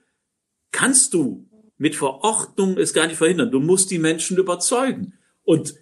kannst 0.71 1.13
du 1.13 1.45
mit 1.77 1.97
Verordnung 1.97 2.77
es 2.77 2.93
gar 2.93 3.07
nicht 3.07 3.17
verhindern. 3.17 3.51
Du 3.51 3.59
musst 3.59 3.91
die 3.91 3.99
Menschen 3.99 4.37
überzeugen. 4.37 5.15
Und 5.43 5.75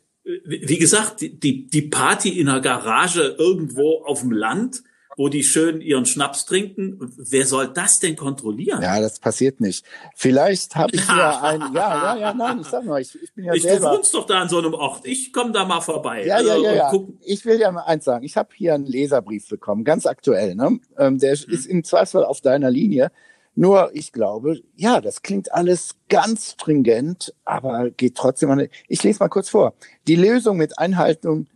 wie 0.46 0.78
gesagt, 0.78 1.22
die, 1.22 1.68
die 1.68 1.82
Party 1.82 2.40
in 2.40 2.50
einer 2.50 2.62
Garage 2.62 3.36
irgendwo 3.38 4.04
auf 4.04 4.22
dem 4.22 4.32
Land, 4.32 4.84
wo 5.18 5.28
die 5.28 5.44
schön 5.44 5.82
ihren 5.82 6.06
Schnaps 6.06 6.46
trinken, 6.46 6.98
wer 7.18 7.46
soll 7.46 7.68
das 7.74 8.00
denn 8.00 8.16
kontrollieren? 8.16 8.82
Ja, 8.82 9.02
das 9.02 9.20
passiert 9.20 9.60
nicht. 9.60 9.86
Vielleicht 10.16 10.76
habe 10.76 10.96
ich 10.96 11.06
ja 11.06 11.42
ein, 11.44 11.60
ja, 11.74 11.74
ja, 11.74 12.18
ja, 12.18 12.34
nein, 12.34 12.60
ich 12.62 12.68
sag 12.68 12.86
mal, 12.86 13.02
ich, 13.02 13.22
ich 13.22 13.34
bin 13.34 13.44
ja 13.44 13.54
ich, 13.54 13.64
selber. 13.64 13.90
Du 13.90 13.98
wohnst 13.98 14.14
doch 14.14 14.26
da 14.26 14.40
an 14.40 14.48
so 14.48 14.60
einem 14.60 14.74
Ort. 14.74 15.06
Ich 15.06 15.34
komme 15.34 15.52
da 15.52 15.66
mal 15.66 15.82
vorbei. 15.82 16.26
Ja, 16.26 16.40
ja, 16.40 16.56
ja, 16.56 16.74
ja. 16.74 17.04
Ich 17.26 17.44
will 17.46 17.60
ja 17.60 17.70
mal 17.72 17.82
eins 17.82 18.06
sagen. 18.06 18.24
Ich 18.24 18.38
habe 18.38 18.50
hier 18.54 18.76
einen 18.76 18.86
Leserbrief 18.86 19.50
bekommen, 19.50 19.84
ganz 19.84 20.06
aktuell. 20.06 20.56
Ne? 20.56 20.80
Ähm, 20.98 21.20
der 21.20 21.36
hm. 21.36 21.54
ist 21.54 21.66
im 21.66 21.84
Zweifelsfall 21.84 22.24
auf 22.24 22.40
deiner 22.40 22.72
Linie. 22.72 23.12
Nur 23.56 23.92
ich 23.94 24.12
glaube, 24.12 24.62
ja, 24.76 25.02
das 25.02 25.22
klingt 25.22 25.52
alles 25.52 25.96
ganz 26.08 26.52
stringent, 26.52 27.34
aber 27.46 27.90
geht 27.92 28.16
trotzdem 28.16 28.52
an. 28.52 28.68
Ich 28.88 29.04
lese 29.04 29.20
mal 29.20 29.30
kurz 29.30 29.50
vor. 29.50 29.74
Die 30.08 30.16
Lösung 30.16 30.58
mit 30.58 30.78
Einhaltung 30.80 31.48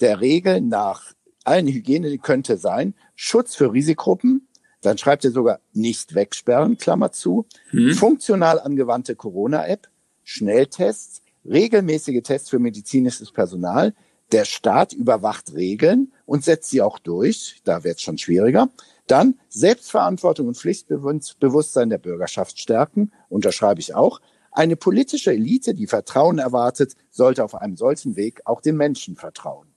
der 0.00 0.20
Regeln 0.20 0.68
nach 0.68 1.14
allen 1.44 1.66
Hygiene 1.66 2.18
könnte 2.18 2.56
sein, 2.56 2.94
Schutz 3.14 3.54
für 3.54 3.72
Risikogruppen, 3.72 4.48
dann 4.82 4.98
schreibt 4.98 5.24
er 5.24 5.30
sogar 5.30 5.60
nicht 5.72 6.14
wegsperren, 6.14 6.76
Klammer 6.76 7.12
zu, 7.12 7.46
hm. 7.70 7.94
funktional 7.94 8.60
angewandte 8.60 9.16
Corona-App, 9.16 9.88
Schnelltests, 10.22 11.22
regelmäßige 11.44 12.22
Tests 12.22 12.50
für 12.50 12.58
medizinisches 12.58 13.32
Personal, 13.32 13.94
der 14.32 14.44
Staat 14.44 14.92
überwacht 14.92 15.54
Regeln 15.54 16.12
und 16.24 16.44
setzt 16.44 16.70
sie 16.70 16.82
auch 16.82 16.98
durch, 16.98 17.60
da 17.64 17.84
wird 17.84 17.96
es 17.96 18.02
schon 18.02 18.18
schwieriger. 18.18 18.68
Dann 19.06 19.38
Selbstverantwortung 19.48 20.48
und 20.48 20.56
Pflichtbewusstsein 20.56 21.90
der 21.90 21.98
Bürgerschaft 21.98 22.58
stärken, 22.58 23.12
unterschreibe 23.28 23.80
ich 23.80 23.94
auch. 23.94 24.20
Eine 24.50 24.76
politische 24.76 25.32
Elite, 25.32 25.74
die 25.74 25.86
Vertrauen 25.86 26.38
erwartet, 26.38 26.94
sollte 27.10 27.44
auf 27.44 27.54
einem 27.54 27.76
solchen 27.76 28.16
Weg 28.16 28.40
auch 28.44 28.60
den 28.60 28.76
Menschen 28.76 29.16
vertrauen. 29.16 29.68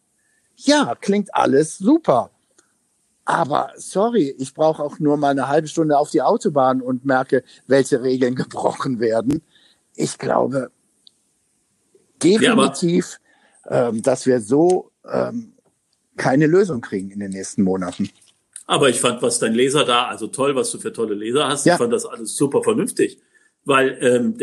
Ja, 0.56 0.96
klingt 1.00 1.36
alles 1.36 1.78
super. 1.78 2.32
Aber 3.26 3.72
sorry, 3.78 4.34
ich 4.40 4.54
brauche 4.54 4.82
auch 4.82 4.98
nur 4.98 5.16
mal 5.18 5.30
eine 5.30 5.48
halbe 5.48 5.68
Stunde 5.68 5.98
auf 5.98 6.10
die 6.10 6.22
Autobahn 6.22 6.82
und 6.82 7.06
merke, 7.06 7.44
welche 7.68 8.02
Regeln 8.02 8.36
gebrochen 8.44 9.00
werden. 9.00 9.44
Ich 9.96 10.18
glaube 10.18 10.72
definitiv, 12.24 13.20
ja, 13.70 13.90
ähm, 13.90 14.02
dass 14.02 14.26
wir 14.26 14.42
so 14.42 14.92
ähm, 15.08 15.54
keine 16.18 16.48
Lösung 16.48 16.82
kriegen 16.82 17.12
in 17.12 17.20
den 17.20 17.32
nächsten 17.32 17.64
Monaten. 17.64 18.10
Aber 18.70 18.88
ich 18.88 19.00
fand, 19.00 19.24
was 19.24 19.40
dein 19.40 19.56
Leser 19.56 19.84
da, 19.84 20.06
also 20.06 20.28
toll, 20.28 20.54
was 20.54 20.70
du 20.70 20.78
für 20.78 20.94
tolle 20.94 21.16
Leser 21.16 21.48
hast, 21.48 21.66
ja. 21.66 21.74
ich 21.74 21.80
fand 21.80 21.92
das 21.92 22.06
alles 22.06 22.36
super 22.36 22.62
vernünftig. 22.62 23.18
Weil 23.66 23.98
ähm, 24.00 24.38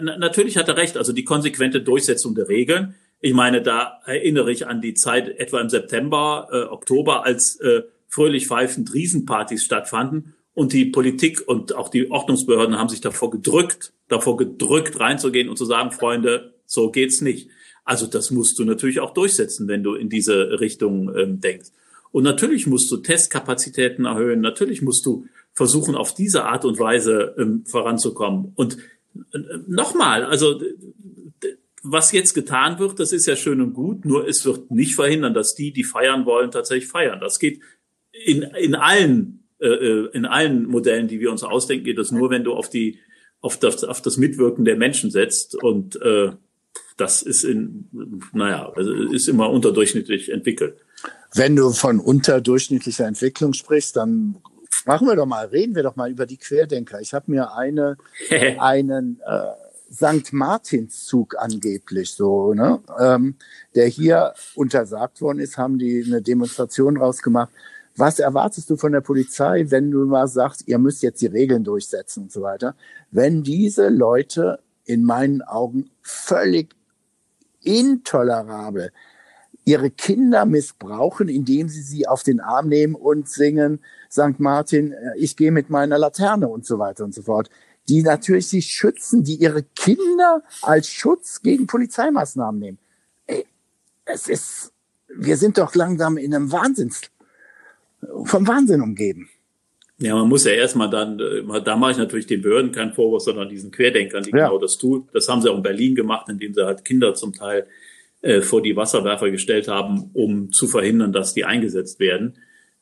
na, 0.00 0.18
natürlich 0.18 0.56
hat 0.56 0.66
er 0.66 0.76
recht, 0.76 0.96
also 0.96 1.12
die 1.12 1.22
konsequente 1.22 1.80
Durchsetzung 1.80 2.34
der 2.34 2.48
Regeln. 2.48 2.96
Ich 3.20 3.32
meine, 3.32 3.62
da 3.62 4.00
erinnere 4.06 4.50
ich 4.50 4.66
an 4.66 4.80
die 4.80 4.94
Zeit 4.94 5.28
etwa 5.38 5.60
im 5.60 5.68
September, 5.68 6.48
äh, 6.50 6.62
Oktober, 6.64 7.24
als 7.24 7.60
äh, 7.60 7.82
fröhlich 8.08 8.48
pfeifend 8.48 8.92
Riesenpartys 8.92 9.62
stattfanden 9.62 10.34
und 10.52 10.72
die 10.72 10.86
Politik 10.86 11.46
und 11.46 11.76
auch 11.76 11.90
die 11.90 12.10
Ordnungsbehörden 12.10 12.76
haben 12.76 12.88
sich 12.88 13.00
davor 13.00 13.30
gedrückt, 13.30 13.92
davor 14.08 14.36
gedrückt 14.36 14.98
reinzugehen 14.98 15.48
und 15.48 15.56
zu 15.56 15.64
sagen, 15.64 15.92
Freunde, 15.92 16.54
so 16.66 16.90
geht's 16.90 17.20
nicht. 17.20 17.50
Also 17.84 18.08
das 18.08 18.32
musst 18.32 18.58
du 18.58 18.64
natürlich 18.64 18.98
auch 18.98 19.14
durchsetzen, 19.14 19.68
wenn 19.68 19.84
du 19.84 19.94
in 19.94 20.08
diese 20.08 20.58
Richtung 20.58 21.14
ähm, 21.16 21.40
denkst. 21.40 21.68
Und 22.12 22.24
natürlich 22.24 22.66
musst 22.66 22.90
du 22.90 22.96
Testkapazitäten 22.98 24.04
erhöhen. 24.04 24.40
Natürlich 24.40 24.82
musst 24.82 25.06
du 25.06 25.26
versuchen, 25.52 25.94
auf 25.94 26.14
diese 26.14 26.44
Art 26.44 26.64
und 26.64 26.78
Weise 26.78 27.34
ähm, 27.38 27.64
voranzukommen. 27.66 28.52
Und 28.54 28.78
äh, 29.32 29.38
nochmal, 29.66 30.24
also 30.24 30.60
was 31.82 32.12
jetzt 32.12 32.34
getan 32.34 32.78
wird, 32.78 33.00
das 33.00 33.12
ist 33.12 33.26
ja 33.26 33.36
schön 33.36 33.60
und 33.60 33.72
gut, 33.72 34.04
nur 34.04 34.28
es 34.28 34.44
wird 34.44 34.70
nicht 34.70 34.94
verhindern, 34.94 35.34
dass 35.34 35.54
die, 35.54 35.72
die 35.72 35.84
feiern 35.84 36.26
wollen, 36.26 36.50
tatsächlich 36.50 36.90
feiern. 36.90 37.20
Das 37.20 37.38
geht 37.38 37.60
in, 38.12 38.42
in 38.42 38.74
allen, 38.74 39.44
äh, 39.60 39.68
äh, 39.68 40.08
in 40.12 40.26
allen 40.26 40.66
Modellen, 40.66 41.08
die 41.08 41.20
wir 41.20 41.30
uns 41.30 41.42
ausdenken, 41.42 41.84
geht 41.84 41.98
das 41.98 42.10
nur, 42.10 42.30
wenn 42.30 42.44
du 42.44 42.52
auf 42.52 42.68
die, 42.68 42.98
auf 43.40 43.58
das, 43.58 43.84
auf 43.84 44.02
das 44.02 44.18
Mitwirken 44.18 44.64
der 44.64 44.76
Menschen 44.76 45.10
setzt 45.10 45.54
und 45.62 46.00
äh, 46.02 46.32
das 46.96 47.22
ist 47.22 47.44
in, 47.44 47.88
naja, 48.32 48.70
also 48.74 48.92
ist 48.92 49.28
immer 49.28 49.50
unterdurchschnittlich 49.50 50.30
entwickelt. 50.30 50.76
Wenn 51.34 51.56
du 51.56 51.70
von 51.70 52.00
unterdurchschnittlicher 52.00 53.06
Entwicklung 53.06 53.52
sprichst, 53.52 53.96
dann 53.96 54.36
machen 54.84 55.06
wir 55.06 55.16
doch 55.16 55.26
mal, 55.26 55.46
reden 55.46 55.74
wir 55.74 55.82
doch 55.82 55.96
mal 55.96 56.10
über 56.10 56.26
die 56.26 56.36
Querdenker. 56.36 57.00
Ich 57.00 57.14
habe 57.14 57.30
mir 57.30 57.54
eine, 57.54 57.96
einen 58.58 59.20
äh, 59.26 59.92
St. 59.92 60.32
Martinszug 60.32 61.36
angeblich 61.38 62.12
so, 62.12 62.54
ne, 62.54 62.80
ähm, 62.98 63.36
der 63.74 63.86
hier 63.86 64.34
untersagt 64.54 65.20
worden 65.20 65.40
ist, 65.40 65.56
haben 65.56 65.78
die 65.78 66.04
eine 66.06 66.22
Demonstration 66.22 66.96
rausgemacht. 66.96 67.50
Was 67.96 68.18
erwartest 68.18 68.70
du 68.70 68.76
von 68.76 68.92
der 68.92 69.00
Polizei, 69.00 69.66
wenn 69.68 69.90
du 69.90 70.06
mal 70.06 70.28
sagst, 70.28 70.66
ihr 70.68 70.78
müsst 70.78 71.02
jetzt 71.02 71.20
die 71.20 71.26
Regeln 71.26 71.64
durchsetzen 71.64 72.24
und 72.24 72.32
so 72.32 72.40
weiter? 72.40 72.74
Wenn 73.10 73.42
diese 73.42 73.88
Leute 73.88 74.60
in 74.84 75.04
meinen 75.04 75.42
Augen 75.42 75.90
völlig 76.02 76.74
intolerabel 77.62 78.92
ihre 79.70 79.90
Kinder 79.90 80.46
missbrauchen, 80.46 81.28
indem 81.28 81.68
sie 81.68 81.82
sie 81.82 82.08
auf 82.08 82.24
den 82.24 82.40
Arm 82.40 82.68
nehmen 82.68 82.96
und 82.96 83.28
singen, 83.28 83.78
St. 84.10 84.38
Martin, 84.38 84.92
äh, 84.92 85.16
ich 85.16 85.36
gehe 85.36 85.52
mit 85.52 85.70
meiner 85.70 85.96
Laterne 85.96 86.48
und 86.48 86.66
so 86.66 86.78
weiter 86.78 87.04
und 87.04 87.14
so 87.14 87.22
fort, 87.22 87.48
die 87.88 88.02
natürlich 88.02 88.48
sich 88.48 88.66
schützen, 88.66 89.22
die 89.22 89.36
ihre 89.36 89.62
Kinder 89.62 90.42
als 90.62 90.88
Schutz 90.88 91.42
gegen 91.42 91.68
Polizeimaßnahmen 91.68 92.60
nehmen. 92.60 92.78
Ey, 93.26 93.46
es 94.04 94.28
ist, 94.28 94.72
wir 95.08 95.36
sind 95.36 95.56
doch 95.56 95.74
langsam 95.76 96.16
in 96.16 96.34
einem 96.34 96.50
Wahnsinns, 96.50 97.02
vom 98.24 98.46
Wahnsinn 98.48 98.80
umgeben. 98.80 99.28
Ja, 99.98 100.16
man 100.16 100.28
muss 100.28 100.44
ja 100.44 100.52
erstmal 100.52 100.90
dann, 100.90 101.20
äh, 101.20 101.62
da 101.62 101.76
mache 101.76 101.92
ich 101.92 101.98
natürlich 101.98 102.26
den 102.26 102.42
Behörden 102.42 102.72
keinen 102.72 102.92
Vorwurf, 102.92 103.22
sondern 103.22 103.48
diesen 103.48 103.70
Querdenkern, 103.70 104.24
die 104.24 104.30
ja. 104.30 104.46
genau 104.46 104.58
das 104.58 104.78
tun. 104.78 105.08
Das 105.12 105.28
haben 105.28 105.42
sie 105.42 105.48
auch 105.48 105.56
in 105.56 105.62
Berlin 105.62 105.94
gemacht, 105.94 106.28
indem 106.28 106.54
sie 106.54 106.64
halt 106.64 106.84
Kinder 106.84 107.14
zum 107.14 107.34
Teil 107.34 107.66
äh, 108.22 108.40
vor 108.40 108.62
die 108.62 108.76
Wasserwerfer 108.76 109.30
gestellt 109.30 109.68
haben, 109.68 110.10
um 110.12 110.52
zu 110.52 110.66
verhindern, 110.66 111.12
dass 111.12 111.34
die 111.34 111.44
eingesetzt 111.44 112.00
werden. 112.00 112.34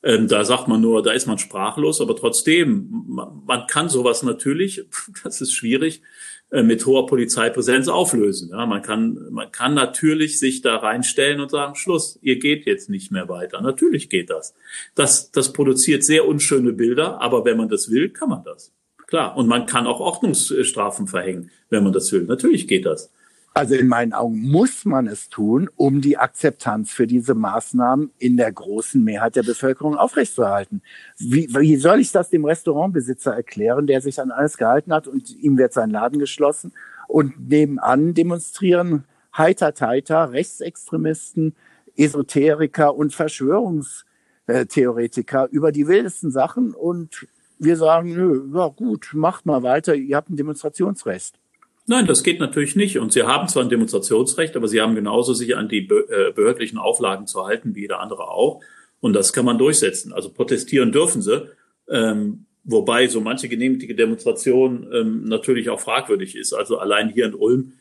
Ähm, 0.03 0.29
da 0.29 0.45
sagt 0.45 0.69
man 0.69 0.81
nur, 0.81 1.03
da 1.03 1.13
ist 1.13 1.27
man 1.27 1.39
sprachlos, 1.39 2.01
aber 2.01 2.15
trotzdem, 2.15 3.05
man, 3.07 3.43
man 3.47 3.67
kann 3.67 3.89
sowas 3.89 4.23
natürlich, 4.23 4.85
das 5.25 5.41
ist 5.41 5.53
schwierig, 5.53 6.03
äh, 6.51 6.63
mit 6.63 6.87
hoher 6.87 7.07
Polizeipräsenz 7.07 7.89
auflösen. 7.89 8.51
Ja, 8.51 8.65
man 8.65 8.81
kann, 8.81 9.29
man 9.31 9.53
kann 9.53 9.75
natürlich 9.75 10.39
sich 10.39 10.63
da 10.63 10.77
reinstellen 10.77 11.41
und 11.41 11.51
sagen, 11.51 11.75
Schluss, 11.75 12.19
ihr 12.23 12.39
geht 12.39 12.65
jetzt 12.65 12.89
nicht 12.89 13.13
mehr 13.13 13.29
weiter. 13.29 13.61
Natürlich 13.61 14.09
geht 14.09 14.31
das. 14.31 14.55
Das, 14.95 15.31
das 15.31 15.53
produziert 15.53 16.05
sehr 16.05 16.27
unschöne 16.27 16.73
Bilder, 16.73 17.21
aber 17.21 17.45
wenn 17.45 17.59
man 17.59 17.69
das 17.69 17.91
will, 17.91 18.09
kann 18.09 18.31
man 18.31 18.45
das. 18.45 18.73
Klar. 19.09 19.37
Und 19.37 19.47
man 19.47 19.67
kann 19.67 19.87
auch 19.87 20.01
Ordnungsstrafen 20.01 21.07
verhängen, 21.07 21.51
wenn 21.71 21.83
man 21.83 21.93
das 21.93 22.13
will. 22.13 22.23
Natürlich 22.23 22.67
geht 22.67 22.87
das. 22.87 23.11
Also 23.59 23.75
in 23.75 23.89
meinen 23.89 24.13
Augen 24.13 24.41
muss 24.41 24.85
man 24.85 25.09
es 25.09 25.31
tun, 25.31 25.69
um 25.75 26.01
die 26.01 26.17
Akzeptanz 26.17 26.93
für 26.93 27.09
diese 27.09 27.35
Maßnahmen 27.35 28.13
in 28.17 28.37
der 28.37 28.53
großen 28.53 29.03
Mehrheit 29.03 29.35
der 29.35 29.43
Bevölkerung 29.43 29.97
aufrechtzuerhalten. 29.97 30.81
Wie, 31.19 31.53
wie 31.53 31.75
soll 31.75 31.99
ich 31.99 32.13
das 32.13 32.31
dem 32.31 32.45
Restaurantbesitzer 32.45 33.35
erklären, 33.35 33.89
der 33.89 34.01
sich 34.01 34.21
an 34.21 34.31
alles 34.31 34.59
gehalten 34.59 34.93
hat 34.93 35.09
und 35.09 35.37
ihm 35.41 35.59
wird 35.59 35.73
sein 35.73 35.91
Laden 35.91 36.21
geschlossen 36.21 36.73
und 37.09 37.49
nebenan 37.49 38.15
demonstrieren 38.15 39.07
heiter 39.37 39.75
teiter 39.75 40.31
Rechtsextremisten, 40.31 41.57
Esoteriker 41.97 42.95
und 42.95 43.13
Verschwörungstheoretiker 43.13 45.49
über 45.51 45.73
die 45.73 45.89
wildesten 45.89 46.31
Sachen 46.31 46.75
und 46.75 47.27
wir 47.59 47.77
sagen, 47.77 48.15
nö, 48.15 48.49
ja 48.55 48.69
gut, 48.69 49.11
macht 49.15 49.47
mal 49.47 49.65
weiter, 49.65 49.97
ihr 49.97 50.15
habt 50.15 50.31
ein 50.31 50.37
Demonstrationsrecht. 50.37 51.41
Nein, 51.89 52.07
das 52.07 52.23
geht 52.23 52.39
natürlich 52.39 52.77
nicht. 52.77 52.99
Und 52.99 53.15
Sie 53.15 53.23
haben 53.23 53.49
zwar 53.49 53.63
ein 53.63 53.71
Demonstrationsrecht, 53.71 54.57
aber 54.57 54.69
Sie 54.69 54.83
haben 54.83 54.95
genauso 54.95 55.33
sich 55.33 55.57
an 55.57 55.71
die 55.71 55.89
äh, 55.89 56.33
behördlichen 56.35 56.77
Auflagen 56.77 57.27
zu 57.27 57.47
halten 57.47 57.75
wie 57.75 57.81
jeder 57.81 58.01
andere 58.01 58.29
auch. 58.29 58.61
Und 59.01 59.15
das 59.15 59.33
kann 59.33 59.47
man 59.47 59.57
durchsetzen. 59.57 60.13
Also 60.13 60.29
protestieren 60.31 60.93
dürfen 60.93 61.23
Sie. 61.23 61.49
Ähm, 61.89 62.45
wobei 62.65 63.07
so 63.09 63.23
manche 63.23 63.49
genehmigte 63.49 63.95
Demonstration 63.95 64.87
ähm, 64.93 65.25
natürlich 65.25 65.71
auch 65.71 65.81
fragwürdig 65.81 66.37
ist. 66.37 66.53
Also 66.53 66.77
allein 66.77 67.09
hier 67.09 67.25
in 67.25 67.35
Ulm, 67.35 67.73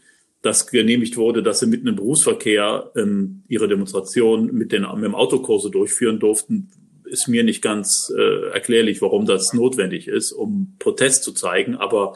dass 0.42 0.68
genehmigt 0.68 1.18
wurde, 1.18 1.44
dass 1.44 1.60
sie 1.60 1.68
mitten 1.68 1.88
im 1.88 1.98
Berufsverkehr 1.98 2.92
ähm, 2.96 3.44
ihre 3.50 3.68
Demonstration 3.68 4.54
mit, 4.54 4.72
den, 4.72 4.84
mit 4.96 5.04
dem 5.04 5.16
Autokurse 5.16 5.70
durchführen 5.70 6.20
durften, 6.20 6.70
ist 7.04 7.28
mir 7.28 7.44
nicht 7.44 7.62
ganz 7.62 8.10
äh, 8.18 8.52
erklärlich, 8.54 9.02
warum 9.02 9.26
das 9.26 9.54
notwendig 9.54 10.08
ist, 10.08 10.32
um 10.32 10.76
Protest 10.80 11.24
zu 11.24 11.34
zeigen. 11.34 11.76
Aber 11.76 12.16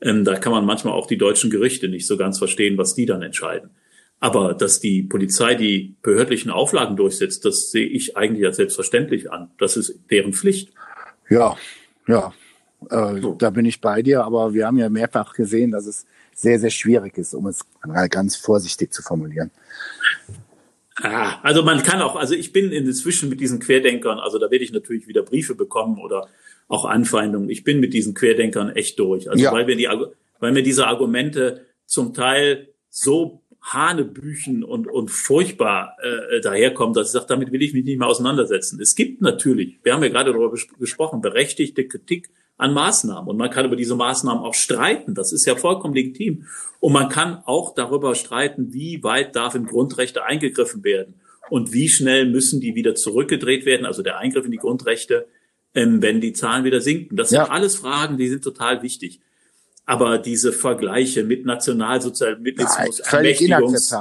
ähm, 0.00 0.24
da 0.24 0.36
kann 0.36 0.52
man 0.52 0.64
manchmal 0.64 0.94
auch 0.94 1.06
die 1.06 1.18
deutschen 1.18 1.50
Gerichte 1.50 1.88
nicht 1.88 2.06
so 2.06 2.16
ganz 2.16 2.38
verstehen, 2.38 2.78
was 2.78 2.94
die 2.94 3.06
dann 3.06 3.22
entscheiden. 3.22 3.70
Aber 4.18 4.54
dass 4.54 4.80
die 4.80 5.02
Polizei 5.02 5.54
die 5.54 5.96
behördlichen 6.02 6.50
Auflagen 6.50 6.96
durchsetzt, 6.96 7.44
das 7.44 7.70
sehe 7.70 7.86
ich 7.86 8.16
eigentlich 8.16 8.46
als 8.46 8.56
selbstverständlich 8.56 9.32
an. 9.32 9.50
Das 9.58 9.76
ist 9.76 9.98
deren 10.10 10.34
Pflicht. 10.34 10.72
Ja, 11.30 11.56
ja, 12.06 12.32
äh, 12.90 13.20
so. 13.20 13.34
da 13.34 13.50
bin 13.50 13.64
ich 13.64 13.80
bei 13.80 14.02
dir. 14.02 14.24
Aber 14.24 14.52
wir 14.52 14.66
haben 14.66 14.76
ja 14.78 14.90
mehrfach 14.90 15.32
gesehen, 15.34 15.70
dass 15.70 15.86
es 15.86 16.06
sehr, 16.34 16.58
sehr 16.58 16.70
schwierig 16.70 17.16
ist, 17.18 17.34
um 17.34 17.46
es 17.46 17.64
ganz 18.10 18.36
vorsichtig 18.36 18.92
zu 18.92 19.02
formulieren. 19.02 19.50
Ah, 21.02 21.38
also 21.42 21.62
man 21.62 21.82
kann 21.82 22.02
auch, 22.02 22.16
also 22.16 22.34
ich 22.34 22.52
bin 22.52 22.72
inzwischen 22.72 23.30
mit 23.30 23.40
diesen 23.40 23.58
Querdenkern, 23.58 24.18
also 24.18 24.38
da 24.38 24.50
werde 24.50 24.64
ich 24.64 24.72
natürlich 24.72 25.08
wieder 25.08 25.22
Briefe 25.22 25.54
bekommen 25.54 25.98
oder 25.98 26.28
auch 26.70 26.84
Anfeindungen. 26.84 27.50
Ich 27.50 27.64
bin 27.64 27.80
mit 27.80 27.92
diesen 27.92 28.14
Querdenkern 28.14 28.70
echt 28.70 28.98
durch. 28.98 29.28
Also 29.28 29.42
ja. 29.42 29.52
weil 29.52 29.66
mir 29.66 29.76
die, 29.76 29.88
weil 30.38 30.52
mir 30.52 30.62
diese 30.62 30.86
Argumente 30.86 31.66
zum 31.84 32.14
Teil 32.14 32.68
so 32.88 33.42
Hanebüchen 33.60 34.62
und, 34.62 34.86
und 34.86 35.10
furchtbar 35.10 35.96
äh, 36.00 36.40
daherkommen, 36.40 36.94
dass 36.94 37.08
ich 37.08 37.12
sage, 37.12 37.26
damit 37.28 37.50
will 37.52 37.60
ich 37.60 37.74
mich 37.74 37.84
nicht 37.84 37.98
mehr 37.98 38.06
auseinandersetzen. 38.06 38.80
Es 38.80 38.94
gibt 38.94 39.20
natürlich, 39.20 39.80
wir 39.82 39.92
haben 39.92 40.02
ja 40.02 40.08
gerade 40.08 40.32
darüber 40.32 40.54
gesprochen, 40.78 41.20
berechtigte 41.20 41.86
Kritik 41.88 42.30
an 42.56 42.72
Maßnahmen. 42.72 43.28
Und 43.28 43.36
man 43.36 43.50
kann 43.50 43.66
über 43.66 43.76
diese 43.76 43.96
Maßnahmen 43.96 44.42
auch 44.44 44.54
streiten. 44.54 45.14
Das 45.14 45.32
ist 45.32 45.46
ja 45.46 45.56
vollkommen 45.56 45.94
legitim. 45.94 46.46
Und 46.78 46.92
man 46.92 47.08
kann 47.08 47.42
auch 47.46 47.74
darüber 47.74 48.14
streiten, 48.14 48.72
wie 48.72 49.02
weit 49.02 49.34
darf 49.34 49.56
in 49.56 49.66
Grundrechte 49.66 50.24
eingegriffen 50.24 50.84
werden 50.84 51.14
und 51.50 51.72
wie 51.72 51.88
schnell 51.88 52.26
müssen 52.26 52.60
die 52.60 52.76
wieder 52.76 52.94
zurückgedreht 52.94 53.66
werden, 53.66 53.86
also 53.86 54.02
der 54.02 54.18
Eingriff 54.18 54.44
in 54.44 54.52
die 54.52 54.58
Grundrechte, 54.58 55.26
ähm, 55.74 56.02
wenn 56.02 56.20
die 56.20 56.32
Zahlen 56.32 56.64
wieder 56.64 56.80
sinken. 56.80 57.16
Das 57.16 57.30
ja. 57.30 57.44
sind 57.44 57.52
alles 57.52 57.76
Fragen, 57.76 58.16
die 58.16 58.28
sind 58.28 58.42
total 58.42 58.82
wichtig. 58.82 59.20
Aber 59.86 60.18
diese 60.18 60.52
Vergleiche 60.52 61.24
mit 61.24 61.44
Nationalsozialismus, 61.46 63.00
Ermächtigungs 63.00 63.92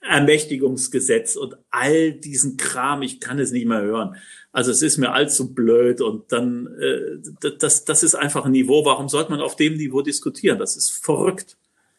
Ermächtigungsgesetz 0.00 1.36
und 1.36 1.56
all 1.70 2.12
diesen 2.12 2.56
Kram, 2.56 3.02
ich 3.02 3.20
kann 3.20 3.38
es 3.38 3.52
nicht 3.52 3.66
mehr 3.66 3.82
hören. 3.82 4.16
Also 4.50 4.70
es 4.70 4.82
ist 4.82 4.98
mir 4.98 5.12
allzu 5.12 5.54
blöd 5.54 6.00
und 6.00 6.32
dann, 6.32 6.66
äh, 6.80 7.50
das, 7.58 7.84
das 7.84 8.02
ist 8.02 8.14
einfach 8.14 8.44
ein 8.44 8.52
Niveau. 8.52 8.84
Warum 8.84 9.08
sollte 9.08 9.30
man 9.30 9.40
auf 9.40 9.54
dem 9.54 9.76
Niveau 9.76 10.02
diskutieren? 10.02 10.58
Das 10.58 10.76
ist 10.76 10.90
verrückt. 10.90 11.56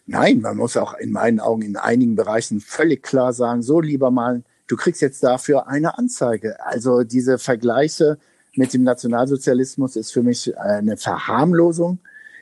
Nein, 0.07 0.41
man 0.41 0.57
muss 0.57 0.75
auch 0.75 0.95
in 0.95 1.11
meinen 1.11 1.39
Augen 1.39 1.61
in 1.61 1.75
einigen 1.75 2.15
Bereichen 2.15 2.59
völlig 2.59 3.03
klar 3.03 3.33
sagen, 3.33 3.61
so 3.61 3.79
lieber 3.79 4.09
mal, 4.09 4.43
du 4.67 4.75
kriegst 4.75 5.01
jetzt 5.01 5.23
dafür 5.23 5.67
eine 5.67 5.97
Anzeige. 5.97 6.65
Also 6.65 7.03
diese 7.03 7.37
Vergleiche 7.37 8.17
mit 8.57 8.73
dem 8.73 8.83
Nationalsozialismus 8.83 9.95
ist 9.95 10.11
für 10.11 10.23
mich 10.23 10.57
eine 10.57 10.97
Verharmlosung 10.97 11.99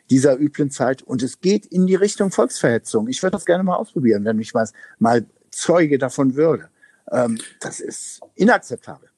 dieser 0.10 0.40
üblen 0.40 0.70
Zeit 0.72 1.02
und 1.02 1.24
es 1.24 1.40
geht 1.40 1.66
in 1.66 1.88
die 1.88 1.96
Richtung 1.96 2.32
Volksverhetzung. 2.32 3.08
Ich 3.08 3.22
würde 3.24 3.32
das 3.32 3.46
gerne 3.46 3.64
mal 3.64 3.76
ausprobieren, 3.76 4.24
wenn 4.26 4.40
ich 4.40 4.54
mal, 4.54 4.68
mal 5.00 5.26
Zeuge 5.50 5.98
davon 5.98 6.36
würde. 6.36 6.70
Ähm, 7.12 7.40
das 7.60 7.80
ist 7.80 8.22
inakzeptabel. 8.36 9.10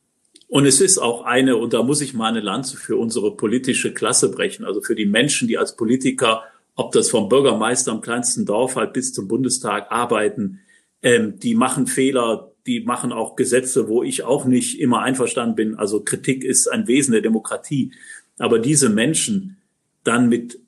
Und 0.50 0.66
es 0.66 0.80
ist 0.80 0.98
auch 0.98 1.24
eine, 1.24 1.58
und 1.58 1.74
da 1.74 1.84
muss 1.84 2.00
ich 2.00 2.14
mal 2.14 2.30
eine 2.30 2.40
Lanze 2.40 2.78
für 2.78 2.96
unsere 2.96 3.36
politische 3.36 3.94
Klasse 3.94 4.32
brechen, 4.32 4.64
also 4.64 4.82
für 4.82 4.96
die 4.96 5.06
Menschen, 5.06 5.48
die 5.48 5.58
als 5.58 5.76
Politiker, 5.76 6.44
ob 6.76 6.94
das 6.94 7.10
vom 7.10 7.28
Bürgermeister 7.28 7.92
im 7.92 8.02
kleinsten 8.02 8.46
Dorf 8.46 8.78
halt 8.78 8.94
bis 8.94 9.14
zum 9.14 9.28
Bundestag 9.28 9.92
arbeiten, 9.92 10.62
ähm, 11.02 11.38
die 11.40 11.54
machen 11.54 11.86
Fehler, 11.86 12.52
die 12.68 12.82
machen 12.82 13.14
auch 13.14 13.36
Gesetze, 13.36 13.88
wo 13.88 14.04
ich 14.04 14.24
auch 14.24 14.46
nicht 14.46 14.80
immer 14.80 15.02
einverstanden 15.02 15.56
bin. 15.56 15.76
Also 15.76 16.04
Kritik 16.04 16.44
ist 16.44 16.68
ein 16.68 16.88
Wesen 16.88 17.14
der 17.14 17.22
Demokratie. 17.22 17.94
Aber 18.38 18.60
diese 18.60 18.90
Menschen 18.90 19.58
dann 20.04 20.30
mit 20.30 20.60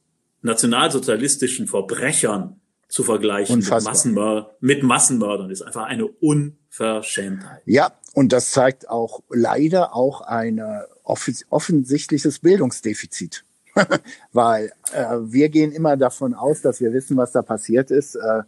nationalsozialistischen 0.42 1.68
Verbrechern 1.68 2.60
zu 2.88 3.04
vergleichen 3.04 3.60
mit, 3.60 3.70
Massenmör 3.70 4.56
mit 4.62 4.82
Massenmördern 4.82 5.52
ist 5.52 5.62
einfach 5.62 5.86
eine 5.86 6.08
Unverschämtheit. 6.08 7.62
Ja, 7.66 7.92
und 8.14 8.34
das 8.34 8.52
zeigt 8.52 8.90
auch 8.90 9.22
leider 9.30 9.94
auch 9.94 10.22
ein 10.22 10.62
offensichtliches 11.04 12.40
Bildungsdefizit. 12.40 13.44
Weil 14.34 14.72
äh, 14.94 15.18
wir 15.22 15.50
gehen 15.50 15.72
immer 15.72 15.96
davon 15.96 16.34
aus, 16.34 16.62
dass 16.62 16.82
wir 16.82 16.92
wissen, 16.92 17.18
was 17.18 17.32
da 17.32 17.42
passiert 17.42 17.92
ist. 17.92 18.16
Äh, 18.16 18.42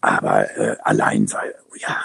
aber 0.00 0.56
äh, 0.56 0.76
allein 0.82 1.26
sei, 1.26 1.54
ja, 1.76 1.96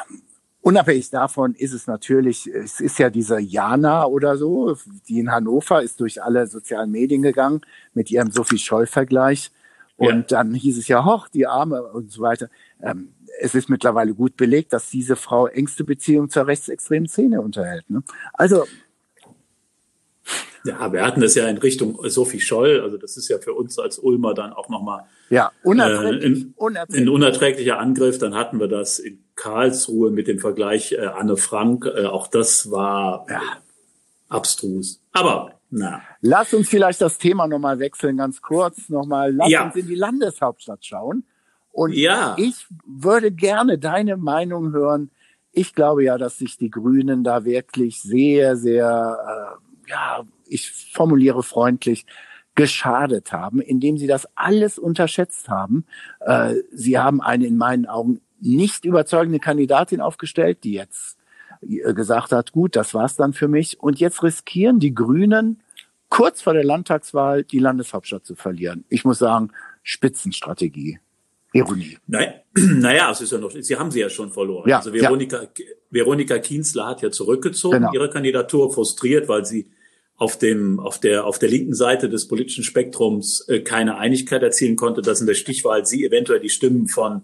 Unabhängig 0.64 1.10
davon 1.10 1.56
ist 1.56 1.74
es 1.74 1.88
natürlich, 1.88 2.48
es 2.48 2.80
ist 2.80 2.98
ja 2.98 3.10
diese 3.10 3.38
Jana 3.38 4.06
oder 4.06 4.38
so, 4.38 4.78
die 5.10 5.20
in 5.20 5.30
Hannover 5.30 5.84
ist 5.84 6.00
durch 6.00 6.24
alle 6.24 6.48
sozialen 6.48 6.90
Medien 6.90 7.22
gegangen 7.22 7.60
mit 7.94 8.10
ihrem 8.10 8.32
Sophie 8.32 8.58
Scholl-Vergleich. 8.58 9.52
Und 9.98 10.32
ja. 10.32 10.38
dann 10.38 10.54
hieß 10.54 10.78
es 10.78 10.88
ja, 10.88 11.04
hoch, 11.04 11.28
die 11.28 11.48
Arme 11.48 11.84
und 11.84 12.10
so 12.10 12.22
weiter. 12.22 12.50
Ähm, 12.82 13.10
es 13.42 13.56
ist 13.56 13.70
mittlerweile 13.70 14.14
gut 14.14 14.38
belegt, 14.38 14.72
dass 14.72 14.90
diese 14.90 15.18
Frau 15.18 15.48
engste 15.48 15.84
Beziehung 15.84 16.30
zur 16.30 16.48
rechtsextremen 16.48 17.10
Szene 17.10 17.42
unterhält. 17.42 17.90
Ne? 17.90 18.02
Also 18.32 18.64
ja, 20.66 20.94
wir 20.94 21.06
hatten 21.06 21.22
das 21.22 21.36
ja 21.36 21.48
in 21.48 21.58
Richtung 21.58 22.00
Sophie 22.10 22.40
Scholl, 22.40 22.82
also 22.82 22.98
das 22.98 23.18
ist 23.18 23.28
ja 23.30 23.38
für 23.40 23.54
uns 23.54 23.78
als 23.80 24.00
Ulmer 24.00 24.34
dann 24.34 24.54
auch 24.54 24.70
nochmal 24.70 25.06
ja, 25.30 25.52
unerträglich, 25.64 26.24
äh, 26.24 26.28
ein, 26.28 26.54
unerträglich. 26.56 27.02
ein 27.02 27.10
unerträglicher 27.10 27.80
Angriff. 27.80 28.18
Dann 28.20 28.36
hatten 28.36 28.60
wir 28.60 28.68
das 28.68 29.00
in 29.00 29.24
Karlsruhe 29.36 30.12
mit 30.12 30.28
dem 30.28 30.40
Vergleich 30.40 30.94
äh, 30.94 31.06
Anne 31.06 31.38
Frank. 31.38 31.86
Äh, 31.86 32.06
auch 32.06 32.28
das 32.28 32.72
war 32.72 33.26
ja. 33.30 33.42
abstrus. 34.30 35.02
Aber 35.12 35.60
na. 35.70 36.02
Lass 36.22 36.54
uns 36.54 36.70
vielleicht 36.70 37.02
das 37.02 37.18
Thema 37.18 37.48
nochmal 37.48 37.80
wechseln, 37.80 38.18
ganz 38.18 38.42
kurz 38.42 38.90
nochmal. 38.90 39.34
Lass 39.34 39.50
ja. 39.50 39.66
uns 39.66 39.76
in 39.76 39.88
die 39.88 39.96
Landeshauptstadt 39.96 40.86
schauen. 40.86 41.26
Und 41.72 41.94
ja. 41.94 42.36
ich 42.38 42.68
würde 42.86 43.32
gerne 43.32 43.80
deine 43.80 44.16
Meinung 44.16 44.72
hören. 44.72 45.10
Ich 45.52 45.74
glaube 45.74 46.04
ja, 46.04 46.20
dass 46.20 46.38
sich 46.38 46.58
die 46.58 46.70
Grünen 46.70 47.24
da 47.24 47.44
wirklich 47.44 48.02
sehr, 48.02 48.56
sehr, 48.56 49.58
äh, 49.58 49.63
ja, 49.88 50.24
ich 50.48 50.72
formuliere 50.72 51.44
freundlich, 51.44 52.06
geschadet 52.56 53.32
haben, 53.32 53.62
indem 53.62 53.98
sie 53.98 54.08
das 54.08 54.28
alles 54.36 54.78
unterschätzt 54.78 55.50
haben. 55.50 55.86
Äh, 56.20 56.56
sie 56.72 57.00
haben 57.00 57.22
eine 57.22 57.48
in 57.48 57.58
meinen 57.58 57.88
Augen 57.88 58.22
nicht 58.40 58.86
überzeugende 58.86 59.40
Kandidatin 59.40 60.02
aufgestellt, 60.02 60.64
die 60.64 60.74
jetzt 60.74 61.18
äh, 61.62 61.94
gesagt 61.94 62.32
hat, 62.32 62.52
gut, 62.52 62.76
das 62.76 62.94
war's 62.94 63.16
dann 63.16 63.34
für 63.34 63.48
mich. 63.48 63.80
Und 63.80 64.00
jetzt 64.00 64.22
riskieren 64.22 64.80
die 64.80 64.94
Grünen 64.94 65.62
kurz 66.10 66.42
vor 66.42 66.54
der 66.54 66.64
Landtagswahl 66.64 67.44
die 67.44 67.60
Landeshauptstadt 67.60 68.26
zu 68.26 68.36
verlieren. 68.36 68.86
Ich 68.90 69.04
muss 69.04 69.18
sagen, 69.18 69.52
Spitzenstrategie. 69.82 71.00
Ironie. 71.54 71.98
Nein, 72.08 72.34
naja, 72.56 73.12
es 73.12 73.22
ist 73.22 73.32
ja 73.32 73.38
noch, 73.38 73.52
sie 73.52 73.76
haben 73.76 73.92
sie 73.92 74.00
ja 74.00 74.10
schon 74.10 74.32
verloren. 74.32 74.70
Ja, 74.70 74.78
also 74.78 74.92
Veronika, 74.92 75.44
ja. 75.44 75.66
Veronika 75.90 76.40
Kienzler 76.40 76.88
hat 76.88 77.02
ja 77.02 77.12
zurückgezogen, 77.12 77.80
genau. 77.80 77.94
ihre 77.94 78.10
Kandidatur 78.10 78.74
frustriert, 78.74 79.28
weil 79.28 79.46
sie 79.46 79.68
auf 80.16 80.38
dem, 80.38 80.80
auf 80.80 81.00
der, 81.00 81.26
auf 81.26 81.40
der 81.40 81.50
linken 81.50 81.74
Seite 81.74 82.10
des 82.10 82.28
politischen 82.28 82.64
Spektrums 82.64 83.48
äh, 83.48 83.62
keine 83.62 83.98
Einigkeit 83.98 84.44
erzielen 84.44 84.76
konnte, 84.76 85.02
dass 85.02 85.22
in 85.22 85.28
der 85.28 85.34
Stichwahl 85.34 85.86
sie 85.86 86.06
eventuell 86.06 86.40
die 86.40 86.50
Stimmen 86.50 86.88
von, 86.88 87.24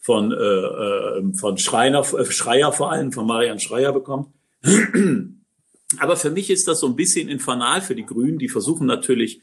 von, 0.00 0.32
äh, 0.32 0.36
äh, 0.36 1.34
von 1.34 1.58
Schreiner, 1.58 2.00
äh, 2.00 2.24
Schreier 2.24 2.72
vor 2.72 2.90
allem, 2.90 3.12
von 3.12 3.26
Marian 3.26 3.60
Schreier 3.60 3.92
bekommt. 3.92 4.28
Aber 5.98 6.16
für 6.16 6.30
mich 6.30 6.50
ist 6.50 6.68
das 6.68 6.80
so 6.80 6.86
ein 6.86 6.96
bisschen 6.96 7.28
infernal 7.28 7.82
für 7.82 7.94
die 7.94 8.06
Grünen. 8.06 8.38
Die 8.38 8.48
versuchen 8.48 8.86
natürlich 8.86 9.42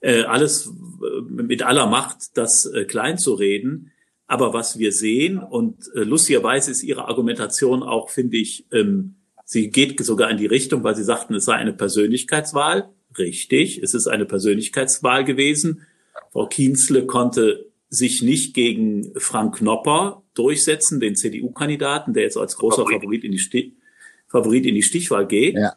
äh, 0.00 0.22
alles 0.22 0.66
äh, 0.66 1.20
mit 1.28 1.62
aller 1.62 1.86
Macht, 1.86 2.36
das 2.36 2.66
äh, 2.66 2.84
klein 2.84 3.18
zu 3.18 3.34
reden. 3.34 3.92
Aber 4.26 4.52
was 4.52 4.78
wir 4.78 4.92
sehen, 4.92 5.38
und 5.38 5.90
äh, 5.94 6.00
lustigerweise 6.00 6.70
ist 6.70 6.82
ihre 6.82 7.08
Argumentation 7.08 7.82
auch, 7.82 8.10
finde 8.10 8.36
ich, 8.36 8.66
ähm, 8.72 9.16
sie 9.44 9.70
geht 9.70 9.98
sogar 10.04 10.30
in 10.30 10.36
die 10.36 10.46
Richtung, 10.46 10.84
weil 10.84 10.94
sie 10.94 11.04
sagten, 11.04 11.34
es 11.34 11.46
sei 11.46 11.54
eine 11.54 11.72
Persönlichkeitswahl. 11.72 12.90
Richtig, 13.16 13.82
es 13.82 13.94
ist 13.94 14.06
eine 14.06 14.26
Persönlichkeitswahl 14.26 15.24
gewesen. 15.24 15.86
Frau 16.30 16.46
Kienzle 16.46 17.06
konnte 17.06 17.66
sich 17.88 18.22
nicht 18.22 18.52
gegen 18.52 19.12
Frank 19.16 19.56
Knopper 19.56 20.22
durchsetzen, 20.34 21.00
den 21.00 21.16
CDU-Kandidaten, 21.16 22.12
der 22.12 22.24
jetzt 22.24 22.36
als 22.36 22.56
großer 22.56 22.84
Favorit 22.84 23.24
in 23.24 23.32
die 23.32 23.38
Stich 23.38 23.72
Favorit 24.28 24.66
in 24.66 24.74
die 24.74 24.82
Stichwahl 24.82 25.26
geht. 25.26 25.54
Ja. 25.54 25.74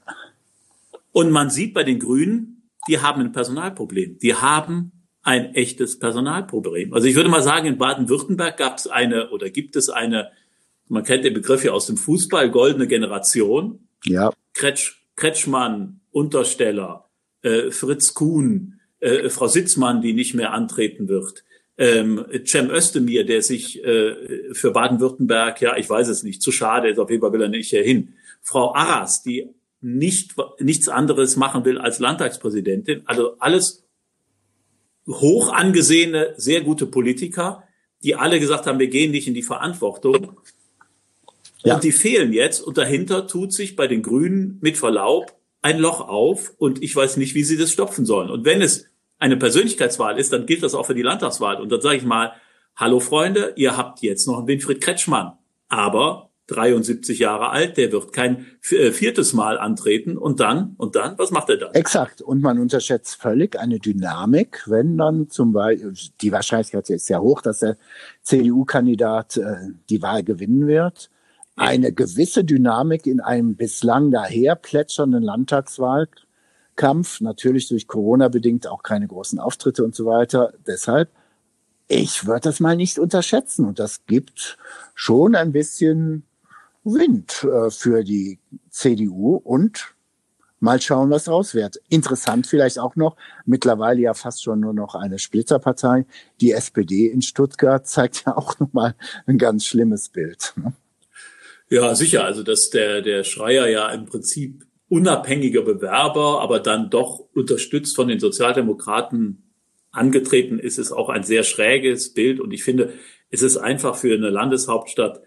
Und 1.13 1.31
man 1.31 1.49
sieht 1.49 1.73
bei 1.73 1.83
den 1.83 1.99
Grünen, 1.99 2.60
die 2.91 2.99
haben 2.99 3.21
ein 3.21 3.31
Personalproblem. 3.31 4.19
Die 4.19 4.35
haben 4.35 4.91
ein 5.23 5.55
echtes 5.55 5.97
Personalproblem. 5.97 6.93
Also 6.93 7.07
ich 7.07 7.15
würde 7.15 7.29
mal 7.29 7.41
sagen, 7.41 7.67
in 7.67 7.77
Baden-Württemberg 7.77 8.57
gab 8.57 8.77
es 8.77 8.87
eine 8.87 9.29
oder 9.29 9.49
gibt 9.49 9.75
es 9.77 9.89
eine, 9.89 10.31
man 10.89 11.03
kennt 11.03 11.23
den 11.23 11.33
Begriff 11.33 11.63
ja 11.63 11.71
aus 11.71 11.85
dem 11.85 11.95
Fußball, 11.95 12.51
goldene 12.51 12.87
Generation. 12.87 13.87
Ja. 14.03 14.31
Kretsch, 14.53 15.03
Kretschmann, 15.15 16.01
Untersteller, 16.11 17.09
äh, 17.43 17.71
Fritz 17.71 18.13
Kuhn, 18.13 18.81
äh, 18.99 19.29
Frau 19.29 19.47
Sitzmann, 19.47 20.01
die 20.01 20.11
nicht 20.11 20.33
mehr 20.33 20.51
antreten 20.51 21.07
wird 21.07 21.45
ähm, 21.77 22.25
Cem 22.45 22.69
Özdemir, 22.69 23.25
der 23.25 23.41
sich 23.41 23.83
äh, 23.83 24.53
für 24.53 24.71
Baden-Württemberg, 24.71 25.61
ja, 25.61 25.77
ich 25.77 25.89
weiß 25.89 26.09
es 26.09 26.21
nicht, 26.21 26.41
zu 26.41 26.51
schade 26.51 26.89
ist, 26.89 26.99
auf 26.99 27.09
jeden 27.09 27.21
Fall 27.21 27.33
will 27.33 27.41
er 27.41 27.47
nicht 27.47 27.69
hier 27.69 27.83
hin. 27.83 28.13
Frau 28.43 28.75
Arras, 28.75 29.23
die 29.23 29.49
nicht, 29.81 30.35
nichts 30.59 30.87
anderes 30.87 31.35
machen 31.35 31.65
will 31.65 31.77
als 31.79 31.99
Landtagspräsidentin. 31.99 33.01
Also 33.05 33.35
alles 33.39 33.83
hoch 35.07 35.51
angesehene, 35.51 36.33
sehr 36.37 36.61
gute 36.61 36.85
Politiker, 36.85 37.63
die 38.03 38.15
alle 38.15 38.39
gesagt 38.39 38.67
haben, 38.67 38.79
wir 38.79 38.87
gehen 38.87 39.11
nicht 39.11 39.27
in 39.27 39.33
die 39.33 39.43
Verantwortung. 39.43 40.37
Ja. 41.63 41.75
Und 41.75 41.83
die 41.83 41.91
fehlen 41.91 42.33
jetzt. 42.33 42.61
Und 42.61 42.77
dahinter 42.77 43.27
tut 43.27 43.53
sich 43.53 43.75
bei 43.75 43.87
den 43.87 44.01
Grünen 44.01 44.57
mit 44.61 44.77
Verlaub 44.77 45.35
ein 45.61 45.77
Loch 45.77 46.01
auf. 46.01 46.53
Und 46.57 46.81
ich 46.81 46.95
weiß 46.95 47.17
nicht, 47.17 47.35
wie 47.35 47.43
sie 47.43 47.57
das 47.57 47.71
stopfen 47.71 48.05
sollen. 48.05 48.29
Und 48.29 48.45
wenn 48.45 48.61
es 48.61 48.87
eine 49.19 49.37
Persönlichkeitswahl 49.37 50.19
ist, 50.19 50.33
dann 50.33 50.47
gilt 50.47 50.63
das 50.63 50.73
auch 50.73 50.87
für 50.87 50.95
die 50.95 51.03
Landtagswahl. 51.03 51.61
Und 51.61 51.71
dann 51.71 51.81
sage 51.81 51.97
ich 51.97 52.03
mal, 52.03 52.33
hallo 52.75 52.99
Freunde, 52.99 53.53
ihr 53.55 53.77
habt 53.77 54.01
jetzt 54.01 54.25
noch 54.25 54.39
einen 54.39 54.47
Winfried 54.47 54.81
Kretschmann. 54.81 55.33
Aber 55.69 56.30
73 56.47 57.19
Jahre 57.19 57.49
alt, 57.49 57.77
der 57.77 57.91
wird 57.91 58.13
kein 58.13 58.45
äh, 58.71 58.91
viertes 58.91 59.33
Mal 59.33 59.57
antreten 59.57 60.17
und 60.17 60.39
dann, 60.39 60.75
und 60.77 60.95
dann, 60.95 61.17
was 61.17 61.31
macht 61.31 61.49
er 61.49 61.57
dann? 61.57 61.73
Exakt. 61.73 62.21
Und 62.21 62.41
man 62.41 62.59
unterschätzt 62.59 63.15
völlig 63.21 63.57
eine 63.57 63.79
Dynamik, 63.79 64.63
wenn 64.67 64.97
dann 64.97 65.29
zum 65.29 65.53
Beispiel, 65.53 65.93
die 66.21 66.31
Wahrscheinlichkeit 66.31 66.89
ist 66.89 67.05
sehr 67.05 67.21
hoch, 67.21 67.41
dass 67.41 67.59
der 67.59 67.77
CDU-Kandidat 68.23 69.37
äh, 69.37 69.55
die 69.89 70.01
Wahl 70.01 70.23
gewinnen 70.23 70.67
wird. 70.67 71.09
Eine 71.55 71.93
gewisse 71.93 72.43
Dynamik 72.43 73.07
in 73.07 73.21
einem 73.21 73.55
bislang 73.55 74.11
daher 74.11 74.55
plätschernden 74.55 75.23
Landtagswahlkampf, 75.23 77.21
natürlich 77.21 77.69
durch 77.69 77.87
Corona 77.87 78.27
bedingt 78.29 78.67
auch 78.67 78.83
keine 78.83 79.07
großen 79.07 79.39
Auftritte 79.39 79.83
und 79.83 79.95
so 79.95 80.05
weiter. 80.05 80.53
Deshalb, 80.65 81.09
ich 81.87 82.25
würde 82.25 82.41
das 82.41 82.59
mal 82.59 82.75
nicht 82.75 82.99
unterschätzen. 82.99 83.65
Und 83.65 83.79
das 83.79 84.05
gibt 84.05 84.57
schon 84.95 85.35
ein 85.35 85.51
bisschen 85.51 86.23
Wind 86.83 87.43
äh, 87.43 87.69
für 87.69 88.03
die 88.03 88.39
CDU 88.69 89.35
und 89.35 89.93
mal 90.59 90.79
schauen, 90.79 91.09
was 91.09 91.25
draus 91.25 91.53
wird. 91.53 91.81
Interessant 91.89 92.47
vielleicht 92.47 92.79
auch 92.79 92.95
noch, 92.95 93.17
mittlerweile 93.45 94.01
ja 94.01 94.13
fast 94.13 94.43
schon 94.43 94.59
nur 94.59 94.73
noch 94.73 94.95
eine 94.95 95.19
Splitterpartei. 95.19 96.05
Die 96.39 96.51
SPD 96.51 97.07
in 97.07 97.21
Stuttgart 97.21 97.85
zeigt 97.87 98.23
ja 98.25 98.37
auch 98.37 98.59
nochmal 98.59 98.95
ein 99.25 99.37
ganz 99.37 99.65
schlimmes 99.65 100.09
Bild. 100.09 100.53
Ne? 100.55 100.73
Ja, 101.69 101.95
sicher. 101.95 102.25
Also, 102.25 102.43
dass 102.43 102.69
der, 102.69 103.01
der 103.01 103.23
Schreier 103.23 103.67
ja 103.67 103.89
im 103.89 104.05
Prinzip 104.05 104.65
unabhängiger 104.89 105.61
Bewerber, 105.61 106.41
aber 106.41 106.59
dann 106.59 106.89
doch 106.89 107.23
unterstützt 107.33 107.95
von 107.95 108.09
den 108.09 108.19
Sozialdemokraten 108.19 109.43
angetreten 109.91 110.59
ist, 110.59 110.77
ist 110.77 110.91
auch 110.91 111.09
ein 111.09 111.23
sehr 111.23 111.43
schräges 111.43 112.13
Bild. 112.13 112.39
Und 112.39 112.51
ich 112.51 112.63
finde, 112.63 112.93
es 113.29 113.41
ist 113.41 113.57
einfach 113.57 113.95
für 113.95 114.13
eine 114.13 114.29
Landeshauptstadt 114.29 115.21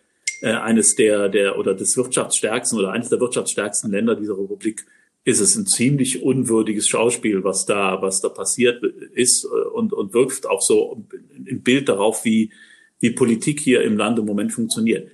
äh, 0.44 0.52
eines 0.52 0.94
der, 0.94 1.30
der 1.30 1.58
oder 1.58 1.72
des 1.72 1.96
wirtschaftsstärksten 1.96 2.78
oder 2.78 2.92
eines 2.92 3.08
der 3.08 3.18
wirtschaftsstärksten 3.18 3.90
Länder 3.90 4.14
dieser 4.14 4.38
Republik 4.38 4.84
ist 5.24 5.40
es 5.40 5.56
ein 5.56 5.64
ziemlich 5.66 6.22
unwürdiges 6.22 6.86
Schauspiel, 6.86 7.44
was 7.44 7.64
da, 7.64 8.02
was 8.02 8.20
da 8.20 8.28
passiert 8.28 8.84
ist 9.14 9.44
äh, 9.44 9.48
und, 9.48 9.94
und 9.94 10.12
wirkt 10.12 10.46
auch 10.46 10.60
so 10.60 11.02
ein 11.34 11.62
Bild 11.62 11.88
darauf, 11.88 12.26
wie, 12.26 12.52
wie 13.00 13.12
Politik 13.12 13.58
hier 13.58 13.80
im 13.82 13.96
Land 13.96 14.18
im 14.18 14.26
Moment 14.26 14.52
funktioniert. 14.52 15.10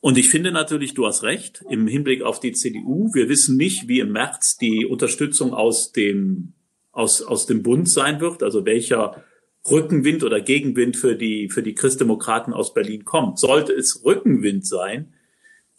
Und 0.00 0.16
ich 0.16 0.30
finde 0.30 0.52
natürlich, 0.52 0.94
du 0.94 1.06
hast 1.06 1.22
recht, 1.22 1.62
im 1.68 1.86
Hinblick 1.86 2.22
auf 2.22 2.40
die 2.40 2.52
CDU. 2.52 3.10
Wir 3.12 3.28
wissen 3.28 3.58
nicht, 3.58 3.88
wie 3.88 4.00
im 4.00 4.12
März 4.12 4.56
die 4.56 4.86
Unterstützung 4.86 5.52
aus 5.52 5.92
dem, 5.92 6.54
aus, 6.92 7.20
aus 7.20 7.44
dem 7.44 7.62
Bund 7.62 7.90
sein 7.90 8.22
wird, 8.22 8.42
also 8.42 8.64
welcher 8.64 9.22
Rückenwind 9.70 10.24
oder 10.24 10.40
Gegenwind 10.40 10.96
für 10.96 11.14
die, 11.14 11.48
für 11.48 11.62
die 11.62 11.74
Christdemokraten 11.74 12.52
aus 12.52 12.74
Berlin 12.74 13.04
kommt. 13.04 13.38
Sollte 13.38 13.72
es 13.72 14.02
Rückenwind 14.04 14.66
sein, 14.66 15.12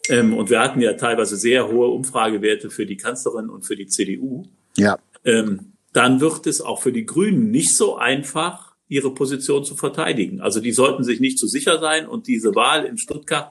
ähm, 0.08 0.36
und 0.36 0.50
wir 0.50 0.60
hatten 0.60 0.80
ja 0.80 0.94
teilweise 0.94 1.36
sehr 1.36 1.68
hohe 1.68 1.88
Umfragewerte 1.88 2.70
für 2.70 2.86
die 2.86 2.96
Kanzlerin 2.96 3.48
und 3.48 3.62
für 3.62 3.76
die 3.76 3.86
CDU, 3.86 4.44
ja. 4.76 4.98
ähm, 5.24 5.72
dann 5.92 6.20
wird 6.20 6.46
es 6.46 6.60
auch 6.60 6.82
für 6.82 6.92
die 6.92 7.06
Grünen 7.06 7.50
nicht 7.50 7.76
so 7.76 7.96
einfach, 7.96 8.74
ihre 8.88 9.14
Position 9.14 9.64
zu 9.64 9.76
verteidigen. 9.76 10.40
Also 10.40 10.60
die 10.60 10.72
sollten 10.72 11.04
sich 11.04 11.20
nicht 11.20 11.38
zu 11.38 11.46
sicher 11.46 11.80
sein 11.80 12.06
und 12.06 12.26
diese 12.26 12.54
Wahl 12.54 12.84
in 12.84 12.98
Stuttgart 12.98 13.50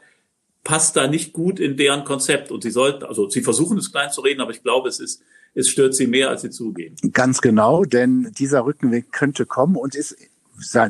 passt 0.64 0.96
da 0.96 1.08
nicht 1.08 1.34
gut 1.34 1.60
in 1.60 1.76
deren 1.76 2.04
Konzept. 2.04 2.52
Und 2.52 2.62
sie 2.62 2.70
sollten, 2.70 3.04
also 3.04 3.30
sie 3.30 3.42
versuchen 3.42 3.78
es 3.78 3.92
klein 3.92 4.12
zu 4.12 4.22
reden, 4.22 4.42
aber 4.42 4.52
ich 4.52 4.62
glaube, 4.62 4.90
es 4.90 5.00
ist 5.00 5.24
es 5.54 5.70
stört 5.70 5.96
sie 5.96 6.08
mehr, 6.08 6.30
als 6.30 6.42
sie 6.42 6.50
zugeben. 6.50 6.96
Ganz 7.12 7.42
genau, 7.42 7.84
denn 7.84 8.32
dieser 8.38 8.66
Rückenweg 8.66 9.12
könnte 9.12 9.46
kommen 9.46 9.76
und 9.76 9.96
ist, 9.96 10.16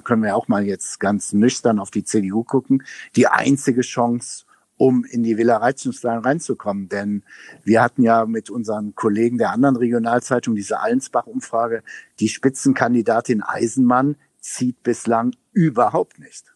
können 0.03 0.23
wir 0.23 0.35
auch 0.35 0.47
mal 0.47 0.65
jetzt 0.65 0.99
ganz 0.99 1.33
nüchtern 1.33 1.79
auf 1.79 1.91
die 1.91 2.03
CDU 2.03 2.43
gucken, 2.43 2.83
die 3.15 3.27
einzige 3.27 3.81
Chance, 3.81 4.45
um 4.77 5.05
in 5.05 5.23
die 5.23 5.37
Villa 5.37 5.57
Reitzenstein 5.57 6.19
reinzukommen. 6.19 6.89
Denn 6.89 7.23
wir 7.63 7.81
hatten 7.81 8.03
ja 8.03 8.25
mit 8.25 8.49
unseren 8.49 8.95
Kollegen 8.95 9.37
der 9.37 9.51
anderen 9.51 9.75
Regionalzeitung 9.75 10.55
diese 10.55 10.79
Allensbach-Umfrage. 10.79 11.83
Die 12.19 12.29
Spitzenkandidatin 12.29 13.41
Eisenmann 13.41 14.15
zieht 14.39 14.81
bislang 14.83 15.35
überhaupt 15.53 16.19
nicht. 16.19 16.53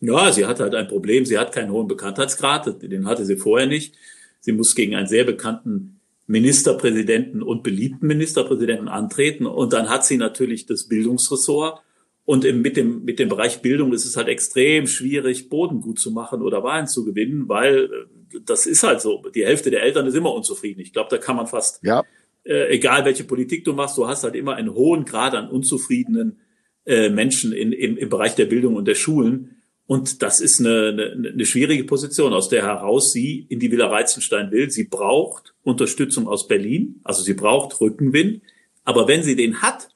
Ja, 0.00 0.32
sie 0.32 0.46
hat 0.46 0.60
halt 0.60 0.74
ein 0.74 0.88
Problem. 0.88 1.24
Sie 1.24 1.38
hat 1.38 1.52
keinen 1.52 1.70
hohen 1.70 1.86
Bekanntheitsgrad. 1.86 2.82
Den 2.82 3.06
hatte 3.06 3.24
sie 3.24 3.36
vorher 3.36 3.66
nicht. 3.66 3.94
Sie 4.40 4.52
muss 4.52 4.74
gegen 4.74 4.94
einen 4.94 5.06
sehr 5.06 5.24
bekannten 5.24 6.00
Ministerpräsidenten 6.26 7.42
und 7.42 7.62
beliebten 7.62 8.06
Ministerpräsidenten 8.06 8.88
antreten. 8.88 9.46
Und 9.46 9.72
dann 9.72 9.88
hat 9.88 10.04
sie 10.04 10.16
natürlich 10.16 10.66
das 10.66 10.88
Bildungsressort. 10.88 11.80
Und 12.24 12.44
im, 12.46 12.62
mit, 12.62 12.76
dem, 12.76 13.04
mit 13.04 13.18
dem 13.18 13.28
Bereich 13.28 13.60
Bildung 13.60 13.92
ist 13.92 14.06
es 14.06 14.16
halt 14.16 14.28
extrem 14.28 14.86
schwierig, 14.86 15.50
Boden 15.50 15.82
gut 15.82 15.98
zu 15.98 16.10
machen 16.10 16.40
oder 16.40 16.62
Wahlen 16.62 16.86
zu 16.86 17.04
gewinnen, 17.04 17.48
weil 17.48 17.84
äh, 17.84 18.40
das 18.46 18.66
ist 18.66 18.82
halt 18.82 19.02
so. 19.02 19.22
Die 19.34 19.44
Hälfte 19.44 19.70
der 19.70 19.82
Eltern 19.82 20.06
ist 20.06 20.14
immer 20.14 20.32
unzufrieden. 20.32 20.80
Ich 20.80 20.92
glaube, 20.92 21.10
da 21.10 21.18
kann 21.18 21.36
man 21.36 21.46
fast, 21.46 21.82
ja. 21.82 22.02
äh, 22.44 22.74
egal 22.74 23.04
welche 23.04 23.24
Politik 23.24 23.64
du 23.64 23.74
machst, 23.74 23.98
du 23.98 24.08
hast 24.08 24.24
halt 24.24 24.34
immer 24.34 24.54
einen 24.54 24.72
hohen 24.72 25.04
Grad 25.04 25.34
an 25.34 25.50
unzufriedenen 25.50 26.40
äh, 26.86 27.10
Menschen 27.10 27.52
in, 27.52 27.72
im, 27.72 27.98
im 27.98 28.08
Bereich 28.08 28.34
der 28.34 28.46
Bildung 28.46 28.76
und 28.76 28.88
der 28.88 28.94
Schulen. 28.94 29.53
Und 29.86 30.22
das 30.22 30.40
ist 30.40 30.60
eine, 30.60 30.88
eine, 30.88 31.30
eine 31.32 31.46
schwierige 31.46 31.84
Position, 31.84 32.32
aus 32.32 32.48
der 32.48 32.62
heraus 32.62 33.12
sie 33.12 33.46
in 33.50 33.60
die 33.60 33.70
Villa 33.70 33.88
Reizenstein 33.88 34.50
will. 34.50 34.70
Sie 34.70 34.84
braucht 34.84 35.54
Unterstützung 35.62 36.26
aus 36.26 36.48
Berlin, 36.48 37.00
also 37.04 37.22
sie 37.22 37.34
braucht 37.34 37.80
Rückenwind. 37.80 38.42
Aber 38.84 39.08
wenn 39.08 39.22
sie 39.22 39.36
den 39.36 39.60
hat, 39.60 39.88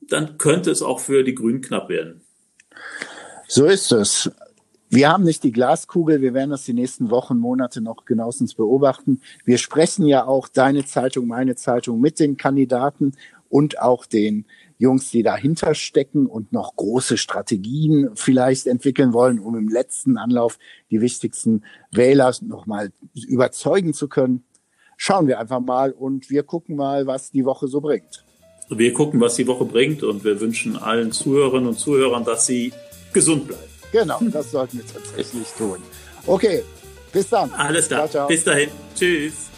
dann 0.00 0.38
könnte 0.38 0.70
es 0.70 0.82
auch 0.82 1.00
für 1.00 1.24
die 1.24 1.34
Grünen 1.34 1.60
knapp 1.60 1.88
werden. 1.88 2.22
So 3.48 3.66
ist 3.66 3.92
es. 3.92 4.30
Wir 4.88 5.08
haben 5.08 5.24
nicht 5.24 5.42
die 5.42 5.52
Glaskugel. 5.52 6.20
Wir 6.20 6.32
werden 6.32 6.50
das 6.50 6.64
die 6.64 6.72
nächsten 6.72 7.10
Wochen, 7.10 7.38
Monate 7.38 7.80
noch 7.80 8.04
genauestens 8.04 8.54
beobachten. 8.54 9.20
Wir 9.44 9.58
sprechen 9.58 10.06
ja 10.06 10.24
auch 10.24 10.46
deine 10.46 10.84
Zeitung, 10.84 11.26
meine 11.26 11.56
Zeitung 11.56 12.00
mit 12.00 12.20
den 12.20 12.36
Kandidaten 12.36 13.12
und 13.48 13.80
auch 13.80 14.06
den 14.06 14.46
Jungs, 14.78 15.10
die 15.10 15.22
dahinter 15.22 15.74
stecken 15.74 16.26
und 16.26 16.52
noch 16.52 16.76
große 16.76 17.16
Strategien 17.16 18.10
vielleicht 18.14 18.66
entwickeln 18.66 19.12
wollen, 19.12 19.38
um 19.38 19.56
im 19.56 19.68
letzten 19.68 20.18
Anlauf 20.18 20.58
die 20.90 21.00
wichtigsten 21.00 21.64
Wähler 21.90 22.34
nochmal 22.42 22.90
überzeugen 23.14 23.94
zu 23.94 24.08
können. 24.08 24.44
Schauen 24.96 25.26
wir 25.26 25.38
einfach 25.38 25.60
mal 25.60 25.92
und 25.92 26.30
wir 26.30 26.42
gucken 26.42 26.76
mal, 26.76 27.06
was 27.06 27.30
die 27.30 27.44
Woche 27.44 27.68
so 27.68 27.80
bringt. 27.80 28.24
Wir 28.68 28.92
gucken, 28.92 29.20
was 29.20 29.36
die 29.36 29.46
Woche 29.46 29.64
bringt 29.64 30.02
und 30.02 30.24
wir 30.24 30.40
wünschen 30.40 30.76
allen 30.76 31.12
Zuhörerinnen 31.12 31.68
und 31.68 31.78
Zuhörern, 31.78 32.24
dass 32.24 32.46
sie 32.46 32.72
gesund 33.12 33.46
bleiben. 33.46 33.62
Genau, 33.92 34.18
das 34.32 34.50
sollten 34.50 34.78
wir 34.78 34.86
tatsächlich 34.86 35.48
tun. 35.56 35.78
Okay, 36.26 36.62
bis 37.12 37.28
dann. 37.28 37.50
Alles 37.52 37.86
klar. 37.86 38.00
Ciao, 38.00 38.26
ciao. 38.26 38.28
Bis 38.28 38.44
dahin. 38.44 38.70
Tschüss. 38.94 39.55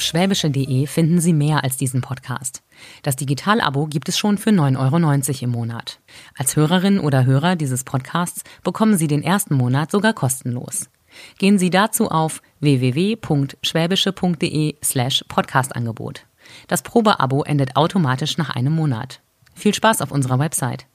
Auf 0.00 0.06
schwäbische.de 0.06 0.86
finden 0.86 1.20
Sie 1.20 1.34
mehr 1.34 1.62
als 1.62 1.76
diesen 1.76 2.00
Podcast. 2.00 2.62
Das 3.02 3.16
Digital-Abo 3.16 3.84
gibt 3.84 4.08
es 4.08 4.16
schon 4.16 4.38
für 4.38 4.48
9,90 4.48 4.78
Euro 4.78 4.96
im 5.44 5.50
Monat. 5.50 6.00
Als 6.38 6.56
Hörerin 6.56 6.98
oder 6.98 7.26
Hörer 7.26 7.54
dieses 7.54 7.84
Podcasts 7.84 8.42
bekommen 8.64 8.96
Sie 8.96 9.08
den 9.08 9.22
ersten 9.22 9.54
Monat 9.54 9.90
sogar 9.90 10.14
kostenlos. 10.14 10.88
Gehen 11.36 11.58
Sie 11.58 11.68
dazu 11.68 12.10
auf 12.10 12.40
www.schwäbische.de 12.60 14.76
slash 14.82 15.22
Podcastangebot. 15.28 16.24
Das 16.66 16.80
Probeabo 16.80 17.42
endet 17.42 17.76
automatisch 17.76 18.38
nach 18.38 18.48
einem 18.48 18.72
Monat. 18.72 19.20
Viel 19.54 19.74
Spaß 19.74 20.00
auf 20.00 20.12
unserer 20.12 20.38
Website. 20.38 20.86